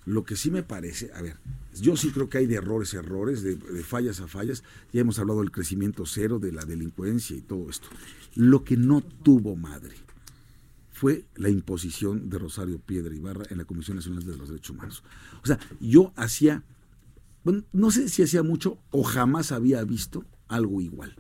lo 0.07 0.25
que 0.25 0.37
sí 0.37 0.51
me 0.51 0.63
parece, 0.63 1.11
a 1.15 1.21
ver, 1.21 1.37
yo 1.81 1.97
sí 1.97 2.11
creo 2.11 2.29
que 2.31 2.39
hay 2.39 2.47
de 2.47 2.55
errores, 2.57 2.95
errores, 2.95 3.43
de, 3.43 3.55
de 3.57 3.83
fallas 3.85 4.21
a 4.21 4.27
fallas. 4.27 4.65
Ya 4.93 5.03
hemos 5.03 5.19
hablado 5.19 5.41
del 5.41 5.51
crecimiento 5.53 6.07
cero, 6.07 6.39
de 6.39 6.51
la 6.51 6.65
delincuencia 6.65 7.37
y 7.37 7.41
todo 7.41 7.69
esto. 7.71 7.89
Lo 8.39 8.63
que 8.63 8.77
no 8.77 9.01
tuvo 9.01 9.57
madre 9.57 9.97
fue 10.93 11.25
la 11.35 11.49
imposición 11.49 12.29
de 12.31 12.39
Rosario 12.39 12.79
Piedra 12.79 13.13
Ibarra 13.13 13.45
en 13.51 13.59
la 13.59 13.65
Comisión 13.65 13.97
Nacional 13.97 14.25
de 14.25 14.37
los 14.37 14.49
Derechos 14.49 14.71
Humanos. 14.71 15.03
O 15.43 15.47
sea, 15.47 15.59
yo 15.81 16.13
hacía, 16.15 16.63
bueno, 17.43 17.65
no 17.73 17.91
sé 17.91 18.09
si 18.09 18.23
hacía 18.23 18.45
mucho 18.45 18.79
o 18.93 19.03
jamás 19.03 19.51
había 19.51 19.83
visto 19.83 20.25
algo 20.47 20.81
igual. 20.81 21.17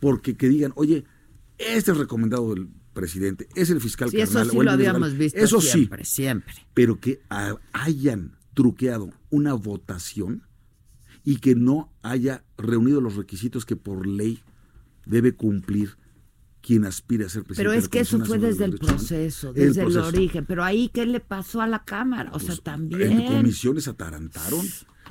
Porque 0.00 0.36
que 0.36 0.48
digan, 0.48 0.72
oye, 0.74 1.04
este 1.58 1.92
es 1.92 1.96
recomendado 1.96 2.52
del 2.52 2.68
presidente, 2.92 3.48
es 3.54 3.70
el 3.70 3.80
fiscal 3.80 4.10
Sí, 4.10 4.20
eso 4.20 4.32
carnal, 4.34 4.50
sí 4.50 4.56
o 4.56 4.60
el 4.62 4.66
lo 4.66 4.72
habíamos 4.72 5.16
visto 5.16 5.38
Eso 5.38 5.60
siempre, 5.60 6.04
sí, 6.04 6.16
siempre. 6.16 6.52
pero 6.74 6.98
que 6.98 7.20
ha- 7.30 7.54
hayan 7.72 8.36
truqueado 8.54 9.12
una 9.30 9.54
votación 9.54 10.42
y 11.22 11.36
que 11.36 11.54
no 11.54 11.92
haya 12.02 12.42
reunido 12.56 13.00
los 13.00 13.14
requisitos 13.14 13.64
que 13.64 13.76
por 13.76 14.08
ley 14.08 14.40
debe 15.06 15.30
cumplir 15.36 15.96
quien 16.60 16.84
aspire 16.84 17.24
a 17.24 17.28
ser 17.28 17.44
presidente. 17.44 17.68
Pero 17.70 17.72
es 17.78 17.88
que 17.88 18.00
eso 18.00 18.24
fue 18.24 18.38
desde 18.38 18.64
el 18.64 18.78
proceso, 18.78 19.48
El 19.50 19.54
desde 19.54 19.82
el, 19.82 19.92
proceso. 19.92 20.06
origen. 20.08 20.44
Pero 20.46 20.64
ahí, 20.64 20.90
¿qué 20.92 21.06
le 21.06 21.20
pasó 21.20 21.60
a 21.60 21.66
la 21.66 21.84
Cámara? 21.84 22.30
O 22.34 22.38
sea, 22.40 22.48
Pues, 22.48 22.62
también. 22.62 23.12
En 23.12 23.26
comisiones 23.26 23.88
atarantaron. 23.88 24.64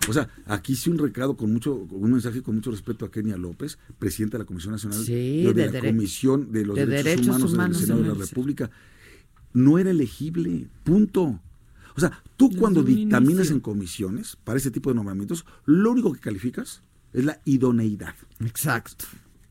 O 0.08 0.14
sea, 0.14 0.30
aquí 0.46 0.76
sí 0.76 0.90
un 0.90 0.98
recado 1.00 1.36
con 1.36 1.52
mucho, 1.52 1.74
un 1.76 2.12
mensaje 2.12 2.42
con 2.44 2.56
mucho 2.56 2.70
respeto 2.72 3.04
a 3.06 3.12
Kenia 3.12 3.36
López, 3.36 3.78
presidenta 3.98 4.38
de 4.38 4.44
la 4.44 4.48
Comisión 4.48 4.72
Nacional 4.74 5.04
Sí, 5.04 5.44
de, 5.44 5.54
de 5.54 5.72
la 5.72 5.80
Comisión 5.82 6.52
de 6.52 6.66
los 6.66 6.76
de 6.76 6.86
Derechos, 6.86 7.04
Derechos 7.06 7.28
Humanos, 7.28 7.54
Humanos 7.54 7.78
del 7.78 7.86
Senado 7.88 8.02
de 8.04 8.08
la 8.10 8.14
el- 8.14 8.20
República. 8.30 8.70
No 9.54 9.80
era 9.80 9.90
elegible, 9.90 10.68
punto. 10.84 11.42
O 11.96 12.00
sea, 12.00 12.24
tú 12.38 12.48
Desde 12.50 12.60
cuando 12.60 12.84
dictaminas 12.84 13.38
inicio. 13.48 13.56
en 13.56 13.60
comisiones 13.62 14.38
para 14.44 14.58
ese 14.60 14.70
tipo 14.70 14.92
de 14.92 14.96
nombramientos, 14.96 15.46
lo 15.66 15.92
único 15.92 16.14
que 16.14 16.20
calificas 16.20 16.84
es 17.12 17.26
la 17.26 17.42
idoneidad. 17.46 18.14
Exacto. 18.40 19.06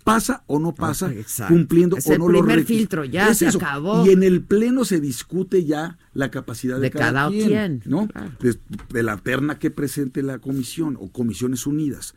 Pasa 0.06 0.44
o 0.46 0.60
no 0.60 0.72
pasa, 0.74 1.12
exacto. 1.12 1.52
cumpliendo 1.52 1.96
Es 1.96 2.06
o 2.06 2.12
el 2.12 2.18
no 2.20 2.28
los 2.28 2.40
primer 2.42 2.58
requisitos. 2.60 2.78
filtro, 2.78 3.04
ya 3.04 3.28
Es 3.30 3.38
se 3.38 3.48
eso. 3.48 3.58
acabó. 3.58 4.06
Y 4.06 4.10
en 4.10 4.22
el 4.22 4.40
pleno 4.42 4.84
se 4.84 5.00
discute 5.00 5.64
ya 5.64 5.98
la 6.14 6.30
capacidad 6.30 6.76
de, 6.76 6.82
De 6.82 6.90
cada 6.92 7.28
quien, 7.28 7.48
quien, 7.48 7.82
¿no? 7.86 8.06
claro. 8.06 8.30
De, 8.40 8.56
de 8.88 9.02
la 9.02 9.16
terna 9.18 9.58
que 9.58 9.70
presente 9.72 10.22
la 10.22 10.38
comisión 10.38 10.96
o 11.00 11.10
comisiones 11.10 11.66
unidas. 11.66 12.14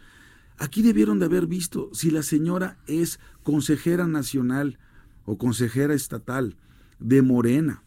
Aquí 0.60 0.82
debieron 0.84 1.18
de 1.20 1.26
haber 1.26 1.48
visto 1.48 1.90
si 1.94 2.12
la 2.12 2.22
señora 2.22 2.78
es 2.86 3.20
consejera 3.44 4.06
nacional 4.08 4.78
o 5.26 5.38
consejera 5.40 5.94
estatal 5.96 6.58
de 7.00 7.22
Morena. 7.24 7.82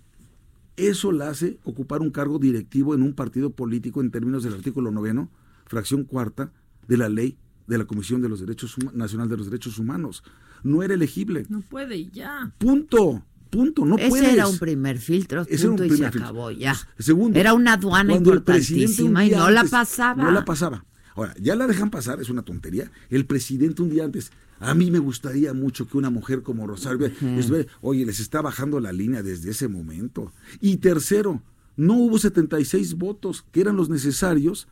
Eso 0.77 1.13
la 1.13 1.29
hace 1.29 1.59
ocupar 1.65 2.01
un 2.01 2.11
cargo 2.11 2.39
directivo 2.41 2.95
en 2.95 3.03
un 3.03 3.15
partido 3.15 3.51
político 3.51 4.01
en 4.01 4.11
términos 4.11 4.43
del 4.43 4.55
artículo 4.55 4.91
noveno, 4.91 5.31
fracción 5.67 6.03
cuarta 6.05 6.51
de 6.89 6.97
la 6.97 7.09
ley 7.09 7.37
de 7.73 7.79
la 7.79 7.85
Comisión 7.87 8.23
de 8.23 8.29
los 8.29 8.41
Derechos 8.41 8.77
Nacional 8.95 9.29
de 9.29 9.37
los 9.37 9.47
Derechos 9.47 9.79
Humanos. 9.79 10.23
No 10.63 10.83
era 10.83 10.95
elegible. 10.95 11.47
No 11.49 11.61
puede 11.63 11.97
y 11.97 12.11
ya. 12.11 12.53
Punto. 12.59 13.25
Punto. 13.51 13.85
No 13.85 13.99
Ese 13.99 14.09
puedes. 14.09 14.33
era 14.33 14.47
un 14.49 14.59
primer 14.59 14.99
filtro, 14.99 15.43
Ese 15.43 15.55
era 15.65 15.71
un 15.71 15.77
punto, 15.77 15.85
y 15.95 15.97
se 15.97 16.03
filtro. 16.05 16.21
acabó 16.23 16.51
ya. 16.51 16.75
Pues, 16.97 17.05
Segundo, 17.07 17.39
era 17.39 17.53
una 17.55 17.75
aduana 17.75 18.15
importantísima 18.15 19.21
un 19.21 19.27
y 19.27 19.31
no 19.31 19.51
la 19.51 19.65
pasaba. 19.65 20.23
No 20.23 20.31
la 20.31 20.45
pasaba. 20.45 20.85
Ahora, 21.15 21.35
ya 21.39 21.55
la 21.57 21.67
dejan 21.67 21.91
pasar, 21.91 22.21
es 22.21 22.31
una 22.31 22.43
tontería. 22.43 22.91
El 23.11 23.27
presidente 23.27 23.83
un 23.83 23.91
día 23.91 24.05
antes, 24.05 24.33
a 24.61 24.75
mí 24.75 24.91
me 24.91 24.99
gustaría 24.99 25.53
mucho 25.53 25.87
que 25.87 25.99
una 25.99 26.09
mujer 26.09 26.43
como 26.43 26.67
Rosario, 26.67 27.07
estuviera- 27.07 27.71
oye, 27.83 28.07
les 28.07 28.21
está 28.21 28.41
bajando 28.41 28.81
la 28.81 28.93
línea 28.93 29.23
desde 29.23 29.51
ese 29.51 29.69
momento. 29.69 30.33
Y 30.61 30.79
tercero, 30.79 31.43
no 31.77 31.95
hubo 31.95 32.19
76 32.19 32.95
votos, 32.95 33.45
que 33.53 33.61
eran 33.61 33.77
los 33.77 33.91
necesarios 33.91 34.69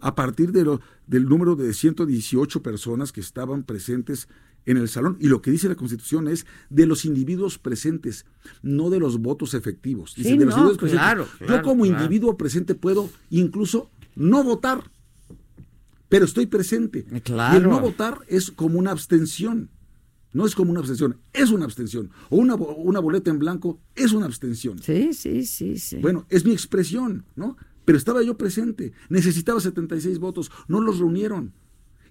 a 0.00 0.14
partir 0.14 0.52
de 0.52 0.64
lo- 0.64 0.80
del 1.06 1.26
número 1.28 1.56
de 1.56 1.72
118 1.74 2.62
personas 2.62 3.12
que 3.12 3.20
estaban 3.20 3.62
presentes 3.64 4.28
en 4.66 4.76
el 4.76 4.88
salón. 4.88 5.16
Y 5.20 5.28
lo 5.28 5.40
que 5.42 5.50
dice 5.50 5.68
la 5.68 5.74
Constitución 5.74 6.28
es 6.28 6.46
de 6.68 6.86
los 6.86 7.04
individuos 7.04 7.58
presentes, 7.58 8.26
no 8.62 8.90
de 8.90 9.00
los 9.00 9.18
votos 9.18 9.54
efectivos. 9.54 10.14
Dice, 10.14 10.30
Sí, 10.30 10.38
de 10.38 10.44
los 10.44 10.54
no, 10.54 10.60
individuos 10.62 10.78
presentes. 10.78 11.02
claro, 11.06 11.26
Yo 11.40 11.46
claro, 11.46 11.62
como 11.62 11.84
claro. 11.84 11.98
individuo 12.02 12.36
presente 12.36 12.74
puedo 12.74 13.08
incluso 13.30 13.90
no 14.16 14.44
votar, 14.44 14.90
pero 16.08 16.24
estoy 16.24 16.46
presente. 16.46 17.06
Eh, 17.10 17.20
claro. 17.20 17.54
Y 17.54 17.62
el 17.62 17.68
no 17.68 17.80
votar 17.80 18.18
es 18.28 18.50
como 18.50 18.78
una 18.78 18.90
abstención. 18.90 19.70
No 20.32 20.46
es 20.46 20.54
como 20.54 20.70
una 20.70 20.78
abstención, 20.78 21.16
es 21.32 21.50
una 21.50 21.64
abstención. 21.64 22.10
O 22.28 22.36
una, 22.36 22.54
una 22.54 23.00
boleta 23.00 23.30
en 23.30 23.40
blanco 23.40 23.80
es 23.96 24.12
una 24.12 24.26
abstención. 24.26 24.78
Sí, 24.80 25.12
sí, 25.12 25.44
sí, 25.44 25.76
sí. 25.78 25.96
Bueno, 25.96 26.24
es 26.28 26.44
mi 26.44 26.52
expresión, 26.52 27.24
¿no? 27.34 27.56
Pero 27.90 27.98
estaba 27.98 28.22
yo 28.22 28.38
presente, 28.38 28.92
necesitaba 29.08 29.58
76 29.58 30.20
votos, 30.20 30.52
no 30.68 30.80
los 30.80 31.00
reunieron. 31.00 31.52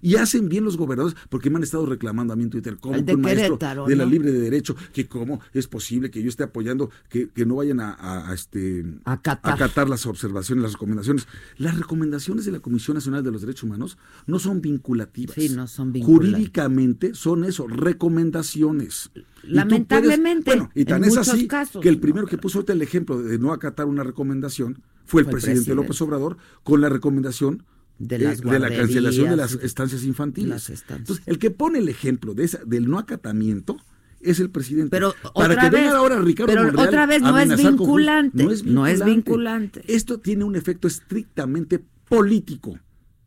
Y 0.02 0.16
hacen 0.16 0.48
bien 0.48 0.64
los 0.64 0.76
gobernadores, 0.76 1.16
porque 1.28 1.50
me 1.50 1.56
han 1.56 1.62
estado 1.62 1.84
reclamando 1.86 2.32
a 2.32 2.36
mí 2.36 2.44
en 2.44 2.50
Twitter, 2.50 2.76
como 2.78 2.98
un 2.98 3.20
maestro 3.20 3.58
de 3.86 3.96
la 3.96 4.04
libre 4.04 4.32
de 4.32 4.40
derecho, 4.40 4.74
que 4.92 5.06
cómo 5.06 5.40
es 5.52 5.66
posible 5.66 6.10
que 6.10 6.22
yo 6.22 6.28
esté 6.28 6.42
apoyando, 6.44 6.90
que, 7.08 7.28
que 7.28 7.44
no 7.46 7.56
vayan 7.56 7.80
a, 7.80 7.92
a- 7.92 8.30
a, 8.30 8.34
este, 8.34 8.84
Acatar. 9.04 9.54
acatar 9.54 9.88
las 9.88 10.06
observaciones, 10.06 10.62
las 10.62 10.72
recomendaciones. 10.72 11.26
Las 11.58 11.76
recomendaciones 11.78 12.44
de 12.44 12.52
la 12.52 12.60
Comisión 12.60 12.94
Nacional 12.94 13.22
de 13.22 13.30
los 13.30 13.40
Derechos 13.42 13.64
Humanos 13.64 13.98
no 14.26 14.38
son 14.38 14.60
vinculativas. 14.60 15.34
Sí, 15.34 15.48
no 15.50 15.66
son 15.66 15.92
vinculantes. 15.92 16.30
Jurídicamente 16.32 17.14
son 17.14 17.44
eso, 17.44 17.66
recomendaciones. 17.68 19.10
Y 19.14 19.20
puedes- 19.20 19.54
Lamentablemente, 19.54 20.50
bueno, 20.50 20.70
y 20.74 20.84
tan 20.84 21.02
en 21.04 21.10
es 21.10 21.16
así 21.16 21.46
casos, 21.46 21.82
que 21.82 21.88
el 21.88 21.96
¿no? 21.96 22.00
primero 22.00 22.26
que 22.26 22.38
puso 22.38 22.58
ahorita 22.58 22.72
el 22.72 22.82
ejemplo 22.82 23.20
de 23.22 23.38
no 23.38 23.52
acatar 23.52 23.86
una 23.86 24.02
recomendación 24.02 24.74
fue 25.04 25.22
el 25.22 25.24
Fue 25.26 25.30
el 25.32 25.32
presidente, 25.32 25.58
presidente. 25.60 25.74
López 25.82 26.00
Obrador 26.02 26.36
con 26.62 26.80
la 26.80 26.88
recomendación 26.88 27.64
De 28.00 28.16
eh, 28.16 28.18
las 28.20 28.42
la 28.42 28.68
cancelación 28.70 29.28
de 29.30 29.36
las 29.36 29.52
estancias 29.52 30.02
infantiles. 30.04 30.48
las 30.48 30.70
estancias. 30.70 30.98
Entonces, 31.00 31.24
el 31.28 31.38
que 31.38 31.50
pone 31.50 31.78
el 31.78 31.88
ejemplo 31.88 32.32
de 32.34 32.44
esa, 32.44 32.58
del 32.64 32.88
no 32.88 32.98
acatamiento 32.98 33.76
es 34.20 34.40
el 34.40 34.50
presidente. 34.50 34.88
Pero 34.90 35.14
Para 35.34 35.52
otra 35.52 35.62
que 35.64 35.76
venga 35.76 35.88
vez- 35.90 35.94
ahora 35.94 36.18
Ricardo 36.20 36.50
pero 36.52 36.64
Monreal 36.64 36.88
otra 36.88 37.06
vez 37.06 37.20
no 37.22 37.38
es 37.38 37.56
vinculante, 37.56 38.44
no 38.64 38.86
es 38.86 39.04
vinculante. 39.04 39.82
Esto 39.86 40.18
tiene 40.18 40.44
un 40.44 40.56
efecto 40.56 40.88
estrictamente 40.88 41.84
político, 42.08 42.78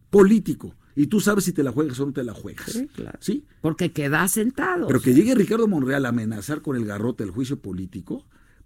político. 0.09 0.75
Y 0.95 1.07
tú 1.07 1.19
sabes 1.19 1.43
si 1.45 1.53
te 1.53 1.63
la 1.63 1.71
juegas 1.71 1.99
o 1.99 2.05
no 2.05 2.13
te 2.13 2.23
la 2.23 2.33
juegas. 2.33 2.71
Sí, 2.71 2.87
claro. 2.95 3.17
¿Sí? 3.21 3.45
Porque 3.61 3.91
queda 3.91 4.27
sentado. 4.27 4.85
Pero 4.87 4.99
o 4.99 5.01
que 5.01 5.13
llegue 5.13 5.33
Ricardo 5.33 5.67
Monreal 5.67 6.05
a 6.05 6.09
amenazar 6.09 6.61
con 6.61 6.75
el 6.75 6.85
garrote 6.85 7.23
el 7.23 7.31
juicio 7.31 7.59
político, 7.59 8.25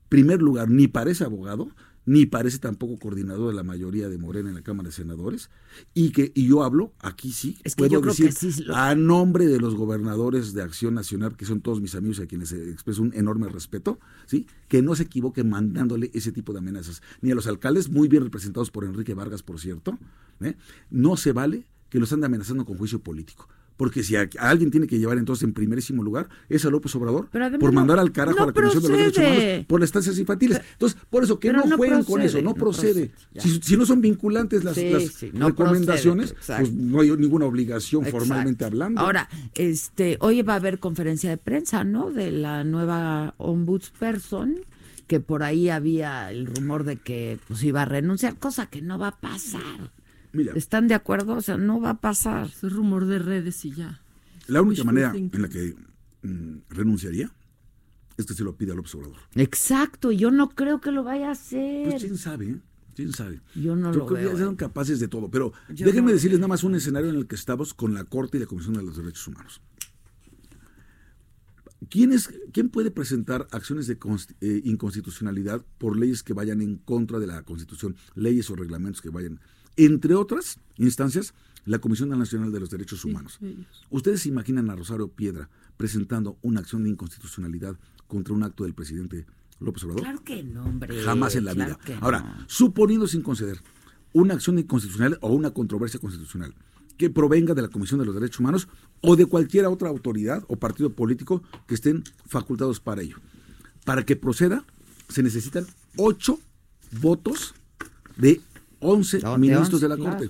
primer 0.09 0.41
lugar, 0.41 0.69
ni 0.69 0.87
parece 0.87 1.23
abogado, 1.23 1.69
ni 2.07 2.25
parece 2.25 2.57
tampoco 2.57 2.97
coordinador 2.97 3.49
de 3.49 3.53
la 3.53 3.63
mayoría 3.63 4.07
de 4.09 4.17
Morena 4.17 4.47
en 4.49 4.55
la 4.55 4.61
Cámara 4.63 4.87
de 4.89 4.93
Senadores, 4.95 5.49
y 5.93 6.11
que 6.11 6.31
y 6.33 6.47
yo 6.47 6.63
hablo, 6.63 6.93
aquí 6.99 7.31
sí, 7.33 7.57
Es 7.65 7.75
que 7.75 7.81
puedo 7.83 7.91
yo 7.91 8.01
creo 8.01 8.13
decir, 8.13 8.27
que 8.33 8.51
sí 8.51 8.63
lo- 8.63 8.75
a 8.75 8.95
nombre 8.95 9.45
de 9.45 9.59
los 9.59 9.75
gobernadores 9.75 10.53
de 10.53 10.61
Acción 10.63 10.93
Nacional, 10.93 11.35
que 11.35 11.45
son 11.45 11.59
todos 11.61 11.81
mis 11.81 11.93
amigos 11.95 12.19
y 12.19 12.21
a 12.23 12.25
quienes 12.27 12.53
expreso 12.53 13.01
un 13.03 13.13
enorme 13.13 13.49
respeto, 13.49 13.99
¿sí? 14.25 14.47
que 14.69 14.81
no 14.81 14.95
se 14.95 15.03
equivoquen 15.03 15.49
mandándole 15.49 16.09
ese 16.13 16.31
tipo 16.31 16.53
de 16.53 16.59
amenazas, 16.59 17.01
ni 17.21 17.31
a 17.31 17.35
los 17.35 17.45
alcaldes, 17.45 17.89
muy 17.89 18.07
bien 18.07 18.23
representados 18.23 18.71
por 18.71 18.85
Enrique 18.85 19.13
Vargas, 19.13 19.43
por 19.43 19.59
cierto, 19.59 19.99
¿eh? 20.39 20.55
no 20.89 21.17
se 21.17 21.33
vale 21.33 21.67
que 21.89 21.99
los 21.99 22.11
ande 22.13 22.25
amenazando 22.25 22.65
con 22.65 22.77
juicio 22.77 22.99
político. 22.99 23.49
Porque 23.77 24.03
si 24.03 24.15
a, 24.15 24.27
a 24.39 24.49
alguien 24.49 24.71
tiene 24.71 24.87
que 24.87 24.99
llevar 24.99 25.17
entonces 25.17 25.43
en 25.43 25.53
primerísimo 25.53 26.03
lugar 26.03 26.27
es 26.49 26.65
a 26.65 26.69
López 26.69 26.93
Obrador 26.95 27.29
además 27.31 27.59
por 27.59 27.71
mandar 27.71 27.99
al 27.99 28.11
carajo 28.11 28.39
no 28.39 28.43
a 28.43 28.47
la 28.47 28.53
Comisión 28.53 28.83
de 28.83 28.89
los 28.89 28.97
Derechos. 28.97 29.23
Humanos 29.23 29.65
por 29.67 29.79
las 29.79 29.87
estancias 29.87 30.17
infantiles. 30.17 30.61
Entonces, 30.73 30.99
por 31.09 31.23
eso 31.23 31.39
que 31.39 31.53
no, 31.53 31.63
no 31.65 31.77
jueguen 31.77 32.03
con 32.03 32.21
eso, 32.21 32.41
no 32.41 32.47
no 32.47 32.53
procede. 32.55 33.11
si, 33.37 33.61
si 33.61 33.77
no 33.77 33.85
son 33.85 34.01
vinculantes 34.01 34.63
las, 34.63 34.75
Sí, 34.75 34.89
las 34.89 35.03
sí, 35.03 35.31
recomendaciones, 35.31 36.33
pues 36.45 36.71
no 36.73 37.01
hay 37.01 37.11
ninguna 37.17 37.45
obligación 37.45 38.03
Exacto. 38.03 38.25
formalmente 38.25 38.65
hablando. 38.65 39.01
Ahora, 39.01 39.29
este, 39.55 40.17
hoy 40.21 40.41
va 40.41 40.53
a 40.53 40.55
haber 40.57 40.79
conferencia 40.79 41.29
de 41.29 41.37
prensa, 41.37 41.83
¿no? 41.83 42.11
De 42.11 42.31
la 42.31 42.63
nueva 42.63 43.33
ombudsperson, 43.37 44.55
que 45.07 45.19
por 45.19 45.43
ahí 45.43 45.69
había 45.69 46.29
el 46.31 46.45
rumor 46.45 46.83
de 46.83 46.97
que 46.97 47.39
pues 47.47 47.63
iba 47.63 47.81
a 47.83 47.85
renunciar, 47.85 48.37
cosa 48.37 48.67
que 48.67 48.81
no 48.81 48.97
va 48.97 49.09
a 49.09 49.17
pasar. 49.19 49.91
Mira, 50.37 50.53
¿Están 50.53 50.87
de 50.87 50.93
acuerdo? 50.93 51.33
O 51.33 51.41
sea, 51.41 51.57
no 51.57 51.81
va 51.81 51.89
a 51.89 51.99
pasar. 51.99 52.45
Ese 52.45 52.69
rumor 52.69 53.05
de 53.07 53.17
redes 53.17 53.65
y 53.65 53.71
ya. 53.71 54.01
la 54.47 54.61
única 54.61 54.83
manera 54.83 55.11
en 55.15 55.41
la 55.41 55.49
que 55.49 55.75
mm, 56.21 56.57
renunciaría 56.69 57.31
es 58.17 58.25
que 58.27 58.35
se 58.35 58.43
lo 58.43 58.55
pida 58.55 58.73
a 58.73 58.75
López 58.75 58.93
Obrador. 58.93 59.17
Exacto, 59.33 60.11
yo 60.11 60.29
no 60.29 60.49
creo 60.49 60.79
que 60.79 60.91
lo 60.91 61.03
vaya 61.03 61.29
a 61.29 61.31
hacer. 61.31 61.89
Pues 61.89 62.03
quién 62.03 62.17
sabe, 62.17 62.45
¿eh? 62.51 62.59
¿Quién 62.95 63.13
sabe? 63.13 63.41
Yo 63.55 63.75
no 63.75 63.91
Yo 63.91 63.99
lo 63.99 64.05
creo 64.05 64.29
que 64.29 64.37
ya 64.37 64.43
son 64.45 64.53
¿eh? 64.53 64.57
capaces 64.57 64.99
de 64.99 65.07
todo. 65.07 65.29
Pero 65.31 65.53
Yo 65.69 65.85
déjenme 65.87 66.11
no- 66.11 66.13
decirles 66.13 66.39
nada 66.39 66.49
más 66.49 66.63
un 66.63 66.75
escenario 66.75 67.09
en 67.09 67.15
el 67.15 67.25
que 67.27 67.35
estamos 67.35 67.73
con 67.73 67.95
la 67.95 68.03
Corte 68.03 68.37
y 68.37 68.39
la 68.39 68.45
Comisión 68.45 68.75
de 68.75 68.83
los 68.83 68.97
Derechos 68.97 69.27
Humanos. 69.27 69.59
¿quién, 71.89 72.11
es, 72.11 72.29
¿quién 72.51 72.69
puede 72.69 72.91
presentar 72.91 73.47
acciones 73.51 73.87
de 73.87 73.97
eh, 74.41 74.61
inconstitucionalidad 74.65 75.63
por 75.77 75.97
leyes 75.97 76.23
que 76.23 76.33
vayan 76.33 76.61
en 76.61 76.77
contra 76.77 77.19
de 77.19 77.27
la 77.27 77.43
Constitución, 77.43 77.95
leyes 78.15 78.49
o 78.49 78.55
reglamentos 78.55 79.01
que 79.01 79.09
vayan, 79.09 79.39
entre 79.77 80.15
otras 80.15 80.59
instancias, 80.77 81.33
la 81.65 81.79
Comisión 81.79 82.09
Nacional 82.09 82.51
de 82.51 82.59
los 82.59 82.69
Derechos 82.69 83.03
Humanos? 83.05 83.39
¿Ustedes 83.89 84.21
se 84.21 84.29
imaginan 84.29 84.69
a 84.69 84.75
Rosario 84.75 85.09
Piedra 85.09 85.49
presentando 85.75 86.37
una 86.41 86.61
acción 86.61 86.83
de 86.83 86.89
inconstitucionalidad 86.89 87.77
contra 88.07 88.33
un 88.33 88.43
acto 88.43 88.63
del 88.63 88.73
presidente 88.73 89.25
López 89.59 89.83
Obrador? 89.83 90.03
Claro 90.03 90.23
que 90.23 90.43
no, 90.43 90.65
hombre. 90.65 91.01
Jamás 91.03 91.35
en 91.35 91.45
la 91.45 91.53
vida. 91.53 91.77
Ahora, 92.01 92.45
suponiendo 92.47 93.07
sin 93.07 93.21
conceder 93.21 93.61
una 94.13 94.33
acción 94.33 94.57
inconstitucional 94.57 95.17
o 95.21 95.33
una 95.33 95.51
controversia 95.51 95.99
constitucional 95.99 96.53
que 96.97 97.09
provenga 97.09 97.53
de 97.53 97.61
la 97.61 97.67
Comisión 97.67 97.99
de 97.99 98.05
los 98.05 98.15
Derechos 98.15 98.39
Humanos 98.39 98.67
o 99.01 99.15
de 99.15 99.25
cualquier 99.27 99.65
otra 99.65 99.89
autoridad 99.89 100.43
o 100.47 100.55
partido 100.55 100.91
político 100.93 101.43
que 101.67 101.75
estén 101.75 102.03
facultados 102.25 102.79
para 102.79 103.01
ello. 103.01 103.17
Para 103.85 104.03
que 104.05 104.15
proceda, 104.15 104.65
se 105.07 105.21
necesitan 105.21 105.65
ocho 105.95 106.39
votos 106.99 107.53
de 108.17 108.41
once 108.79 109.19
ministros 109.37 109.81
de 109.81 109.89
la 109.89 109.97
Corte. 109.97 110.29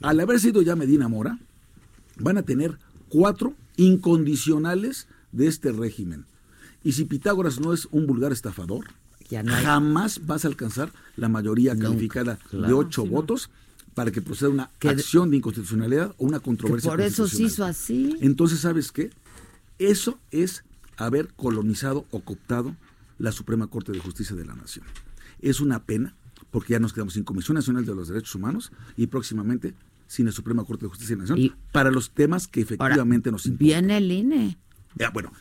Al 0.00 0.20
haber 0.20 0.40
sido 0.40 0.62
ya 0.62 0.76
Medina 0.76 1.08
Mora, 1.08 1.38
van 2.16 2.38
a 2.38 2.42
tener 2.42 2.78
cuatro 3.08 3.54
incondicionales 3.76 5.08
de 5.32 5.46
este 5.46 5.72
régimen. 5.72 6.24
Y 6.82 6.92
si 6.92 7.04
Pitágoras 7.04 7.60
no 7.60 7.72
es 7.72 7.88
un 7.90 8.06
vulgar 8.06 8.32
estafador, 8.32 8.86
jamás 9.62 10.26
vas 10.26 10.44
a 10.44 10.48
alcanzar 10.48 10.92
la 11.16 11.28
mayoría 11.28 11.76
calificada 11.76 12.38
de 12.52 12.72
ocho 12.72 13.06
votos 13.06 13.50
para 13.94 14.10
que 14.10 14.22
proceda 14.22 14.50
una 14.50 14.70
acción 14.80 15.30
de 15.30 15.38
inconstitucionalidad 15.38 16.14
o 16.18 16.24
una 16.24 16.40
controversia. 16.40 16.90
por 16.90 17.00
eso 17.00 17.26
se 17.26 17.42
hizo 17.42 17.64
así. 17.64 18.16
Entonces, 18.20 18.60
¿sabes 18.60 18.92
qué? 18.92 19.10
Eso 19.78 20.18
es 20.30 20.64
haber 20.96 21.28
colonizado 21.34 22.06
o 22.10 22.20
cooptado 22.20 22.76
la 23.18 23.32
Suprema 23.32 23.66
Corte 23.66 23.92
de 23.92 23.98
Justicia 23.98 24.36
de 24.36 24.44
la 24.44 24.54
Nación. 24.54 24.84
Es 25.40 25.60
una 25.60 25.84
pena 25.84 26.14
porque 26.50 26.72
ya 26.72 26.78
nos 26.78 26.92
quedamos 26.92 27.14
sin 27.14 27.24
Comisión 27.24 27.54
Nacional 27.54 27.84
de 27.84 27.94
los 27.94 28.08
Derechos 28.08 28.34
Humanos 28.34 28.72
y 28.96 29.06
próximamente 29.06 29.74
sin 30.06 30.26
la 30.26 30.32
Suprema 30.32 30.64
Corte 30.64 30.86
de 30.86 30.88
Justicia 30.88 31.14
de 31.16 31.22
la 31.22 31.28
Nación 31.28 31.56
para 31.72 31.90
los 31.90 32.10
temas 32.10 32.48
que 32.48 32.60
efectivamente 32.60 33.30
nos 33.30 33.46
importan. 33.46 33.66
Viene 33.66 33.96
el 33.98 34.10
INE. 34.10 34.58
Bueno, 35.12 35.32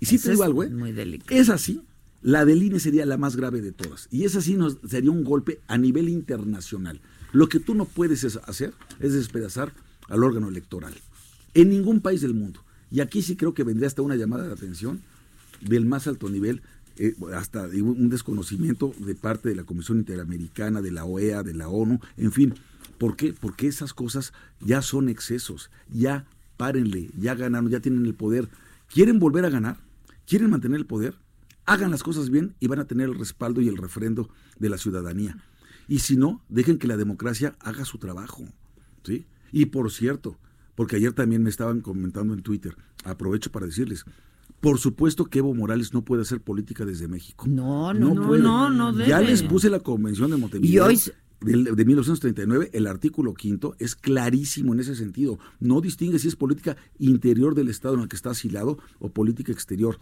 y 0.00 0.06
si 0.06 0.18
te 0.18 0.30
digo 0.30 0.42
algo, 0.42 0.64
¿eh? 0.64 1.20
es 1.30 1.48
así, 1.48 1.82
la 2.22 2.44
del 2.44 2.62
INE 2.62 2.80
sería 2.80 3.06
la 3.06 3.16
más 3.16 3.36
grave 3.36 3.60
de 3.60 3.72
todas. 3.72 4.08
Y 4.10 4.24
esa 4.24 4.40
sí 4.40 4.54
nos 4.54 4.78
sería 4.88 5.10
un 5.12 5.22
golpe 5.22 5.60
a 5.68 5.78
nivel 5.78 6.08
internacional. 6.08 7.00
Lo 7.32 7.48
que 7.48 7.60
tú 7.60 7.74
no 7.74 7.84
puedes 7.84 8.24
hacer 8.24 8.74
es 8.98 9.12
despedazar 9.12 9.72
al 10.08 10.24
órgano 10.24 10.48
electoral. 10.48 10.94
En 11.54 11.68
ningún 11.68 12.00
país 12.00 12.20
del 12.20 12.34
mundo. 12.34 12.64
Y 12.90 13.00
aquí 13.00 13.22
sí 13.22 13.36
creo 13.36 13.54
que 13.54 13.64
vendría 13.64 13.86
hasta 13.86 14.02
una 14.02 14.16
llamada 14.16 14.46
de 14.46 14.52
atención 14.52 15.00
del 15.60 15.86
más 15.86 16.06
alto 16.06 16.28
nivel, 16.28 16.62
eh, 16.98 17.14
hasta 17.34 17.64
un 17.64 18.08
desconocimiento 18.08 18.94
de 18.98 19.14
parte 19.14 19.48
de 19.48 19.54
la 19.54 19.64
Comisión 19.64 19.98
Interamericana, 19.98 20.80
de 20.82 20.92
la 20.92 21.04
OEA, 21.04 21.42
de 21.42 21.54
la 21.54 21.68
ONU, 21.68 22.00
en 22.16 22.32
fin. 22.32 22.54
¿Por 22.98 23.16
qué? 23.16 23.34
Porque 23.38 23.66
esas 23.66 23.92
cosas 23.92 24.32
ya 24.60 24.82
son 24.82 25.08
excesos. 25.08 25.70
Ya 25.92 26.26
párenle, 26.56 27.10
ya 27.18 27.34
ganaron, 27.34 27.70
ya 27.70 27.80
tienen 27.80 28.06
el 28.06 28.14
poder. 28.14 28.48
¿Quieren 28.88 29.18
volver 29.18 29.44
a 29.44 29.50
ganar? 29.50 29.78
¿Quieren 30.26 30.50
mantener 30.50 30.78
el 30.78 30.86
poder? 30.86 31.14
Hagan 31.66 31.90
las 31.90 32.02
cosas 32.02 32.30
bien 32.30 32.54
y 32.60 32.68
van 32.68 32.78
a 32.78 32.86
tener 32.86 33.08
el 33.08 33.18
respaldo 33.18 33.60
y 33.60 33.68
el 33.68 33.76
refrendo 33.76 34.30
de 34.58 34.70
la 34.70 34.78
ciudadanía. 34.78 35.36
Y 35.88 36.00
si 36.00 36.16
no, 36.16 36.42
dejen 36.48 36.78
que 36.78 36.86
la 36.86 36.96
democracia 36.96 37.56
haga 37.60 37.84
su 37.84 37.98
trabajo. 37.98 38.44
¿sí? 39.04 39.26
Y 39.52 39.66
por 39.66 39.90
cierto, 39.90 40.38
porque 40.74 40.96
ayer 40.96 41.12
también 41.12 41.42
me 41.42 41.50
estaban 41.50 41.80
comentando 41.80 42.34
en 42.34 42.42
Twitter, 42.42 42.76
aprovecho 43.04 43.50
para 43.50 43.66
decirles, 43.66 44.04
por 44.66 44.80
supuesto 44.80 45.26
que 45.26 45.38
Evo 45.38 45.54
Morales 45.54 45.94
no 45.94 46.04
puede 46.04 46.22
hacer 46.22 46.40
política 46.40 46.84
desde 46.84 47.06
México. 47.06 47.46
No, 47.46 47.94
no, 47.94 48.14
no, 48.14 48.36
no, 48.36 48.92
no, 48.92 49.06
Ya 49.06 49.20
les 49.20 49.44
puse 49.44 49.70
la 49.70 49.78
convención 49.78 50.28
de 50.32 50.38
Montevideo. 50.38 50.88
de, 50.88 51.72
de 51.72 51.84
1939, 51.84 52.70
el 52.72 52.88
artículo 52.88 53.32
quinto 53.34 53.76
es 53.78 53.94
clarísimo 53.94 54.74
en 54.74 54.80
ese 54.80 54.96
sentido. 54.96 55.38
No 55.60 55.80
distingue 55.80 56.18
si 56.18 56.26
es 56.26 56.34
política 56.34 56.76
interior 56.98 57.54
del 57.54 57.68
Estado 57.68 57.94
en 57.94 58.00
el 58.00 58.08
que 58.08 58.16
está 58.16 58.30
asilado 58.30 58.78
o 58.98 59.08
política 59.08 59.52
exterior. 59.52 60.00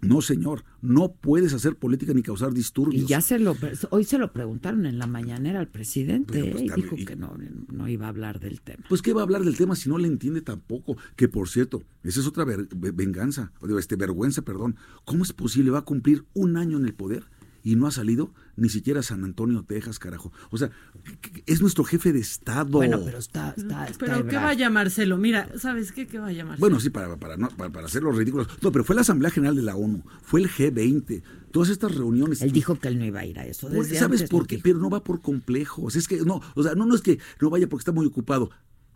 No, 0.00 0.22
señor, 0.22 0.64
no 0.80 1.12
puedes 1.12 1.52
hacer 1.54 1.76
política 1.76 2.12
ni 2.14 2.22
causar 2.22 2.52
disturbios. 2.54 3.02
Y 3.02 3.06
ya 3.06 3.20
se 3.20 3.38
lo, 3.38 3.56
hoy 3.90 4.04
se 4.04 4.18
lo 4.18 4.32
preguntaron 4.32 4.86
en 4.86 4.98
la 4.98 5.06
mañanera 5.06 5.58
al 5.58 5.68
presidente 5.68 6.52
pues, 6.52 6.62
y 6.62 6.70
dijo 6.70 6.96
que 6.96 7.16
no, 7.16 7.36
no 7.72 7.88
iba 7.88 8.06
a 8.06 8.08
hablar 8.10 8.38
del 8.38 8.60
tema. 8.60 8.84
Pues 8.88 9.02
qué 9.02 9.12
va 9.12 9.22
a 9.22 9.24
hablar 9.24 9.42
del 9.42 9.56
tema 9.56 9.74
si 9.74 9.88
no 9.88 9.98
le 9.98 10.06
entiende 10.06 10.40
tampoco. 10.40 10.96
Que 11.16 11.28
por 11.28 11.48
cierto, 11.48 11.82
esa 12.04 12.20
es 12.20 12.26
otra 12.26 12.44
venganza, 12.44 13.52
este, 13.78 13.96
vergüenza, 13.96 14.42
perdón. 14.42 14.76
¿Cómo 15.04 15.24
es 15.24 15.32
posible? 15.32 15.70
Va 15.70 15.80
a 15.80 15.84
cumplir 15.84 16.24
un 16.34 16.56
año 16.56 16.78
en 16.78 16.84
el 16.84 16.94
poder 16.94 17.24
y 17.62 17.76
no 17.76 17.86
ha 17.86 17.90
salido 17.90 18.32
ni 18.56 18.68
siquiera 18.68 19.02
San 19.02 19.24
Antonio, 19.24 19.64
Texas, 19.66 19.98
carajo. 19.98 20.32
O 20.50 20.58
sea, 20.58 20.70
es 21.46 21.60
nuestro 21.60 21.84
jefe 21.84 22.12
de 22.12 22.20
Estado. 22.20 22.70
Bueno, 22.70 23.00
pero 23.04 23.18
está... 23.18 23.54
está, 23.56 23.88
pero 23.98 24.26
¿qué 24.26 24.36
va 24.36 24.50
a 24.50 24.54
llamárselo? 24.54 25.16
Mira, 25.16 25.48
¿sabes 25.58 25.92
qué? 25.92 26.06
¿Qué 26.06 26.18
va 26.18 26.28
a 26.28 26.32
llamarse? 26.32 26.60
Bueno, 26.60 26.80
sí, 26.80 26.90
para, 26.90 27.16
para, 27.16 27.36
no, 27.36 27.48
para, 27.50 27.86
hacer 27.86 28.02
los 28.02 28.16
ridículos. 28.16 28.48
No, 28.62 28.72
pero 28.72 28.84
fue 28.84 28.94
la 28.94 29.02
Asamblea 29.02 29.30
General 29.30 29.54
de 29.54 29.62
la 29.62 29.76
ONU, 29.76 30.02
fue 30.22 30.40
el 30.40 30.50
G20, 30.50 31.22
todas 31.52 31.68
estas 31.68 31.94
reuniones. 31.94 32.42
Él 32.42 32.52
dijo 32.52 32.78
que 32.78 32.88
él 32.88 32.98
no 32.98 33.04
iba 33.04 33.20
a 33.20 33.26
ir 33.26 33.38
a 33.38 33.46
eso. 33.46 33.68
¿Sabes 33.94 34.24
por 34.24 34.46
qué? 34.46 34.58
Pero 34.58 34.78
no 34.78 34.90
va 34.90 35.04
por 35.04 35.20
complejos. 35.20 35.96
Es 35.96 36.08
que 36.08 36.18
no, 36.18 36.40
o 36.54 36.62
sea, 36.62 36.74
no, 36.74 36.86
no 36.86 36.94
es 36.94 37.00
que 37.00 37.18
no 37.40 37.50
vaya 37.50 37.68
porque 37.68 37.82
está 37.82 37.92
muy 37.92 38.06
ocupado. 38.06 38.50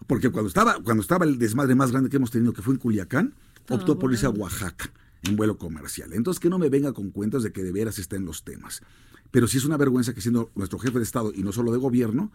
Porque 0.06 0.30
cuando 0.30 0.48
estaba, 0.48 0.80
cuando 0.82 1.02
estaba 1.02 1.24
el 1.24 1.38
desmadre 1.38 1.76
más 1.76 1.92
grande 1.92 2.10
que 2.10 2.16
hemos 2.16 2.32
tenido, 2.32 2.52
que 2.52 2.62
fue 2.62 2.74
en 2.74 2.80
Culiacán, 2.80 3.34
optó 3.68 3.98
por 3.98 4.10
irse 4.12 4.26
a 4.26 4.30
Oaxaca 4.30 4.92
en 5.24 5.36
vuelo 5.36 5.58
comercial. 5.58 6.12
Entonces 6.12 6.40
que 6.40 6.50
no 6.50 6.58
me 6.58 6.68
venga 6.68 6.92
con 6.92 7.10
cuentos 7.10 7.42
de 7.42 7.52
que 7.52 7.62
de 7.62 7.72
veras 7.72 7.98
está 7.98 8.16
en 8.16 8.24
los 8.24 8.44
temas. 8.44 8.82
Pero 9.30 9.46
sí 9.46 9.58
es 9.58 9.64
una 9.64 9.76
vergüenza 9.76 10.14
que 10.14 10.20
siendo 10.20 10.50
nuestro 10.54 10.78
jefe 10.78 10.98
de 10.98 11.04
Estado 11.04 11.32
y 11.34 11.42
no 11.42 11.52
solo 11.52 11.72
de 11.72 11.78
gobierno, 11.78 12.30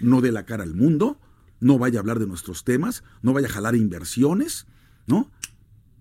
no 0.00 0.20
dé 0.20 0.32
la 0.32 0.46
cara 0.46 0.62
al 0.62 0.74
mundo, 0.74 1.18
no 1.60 1.78
vaya 1.78 1.98
a 1.98 2.00
hablar 2.00 2.18
de 2.18 2.26
nuestros 2.26 2.64
temas, 2.64 3.04
no 3.22 3.32
vaya 3.32 3.48
a 3.48 3.50
jalar 3.50 3.76
inversiones, 3.76 4.66
¿no? 5.06 5.30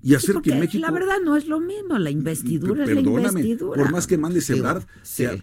Y 0.02 0.16
hacer 0.16 0.36
que 0.42 0.56
México. 0.56 0.82
La 0.82 0.92
verdad 0.92 1.18
no 1.24 1.36
es 1.36 1.48
lo 1.48 1.60
mismo, 1.60 1.98
la 1.98 2.10
investidura 2.10 2.84
es 2.84 2.92
la 2.92 3.02
investidura. 3.02 3.84
Por 3.84 3.92
más 3.92 4.08
que 4.08 4.18
mande 4.18 4.42
Sebrar, 4.42 4.86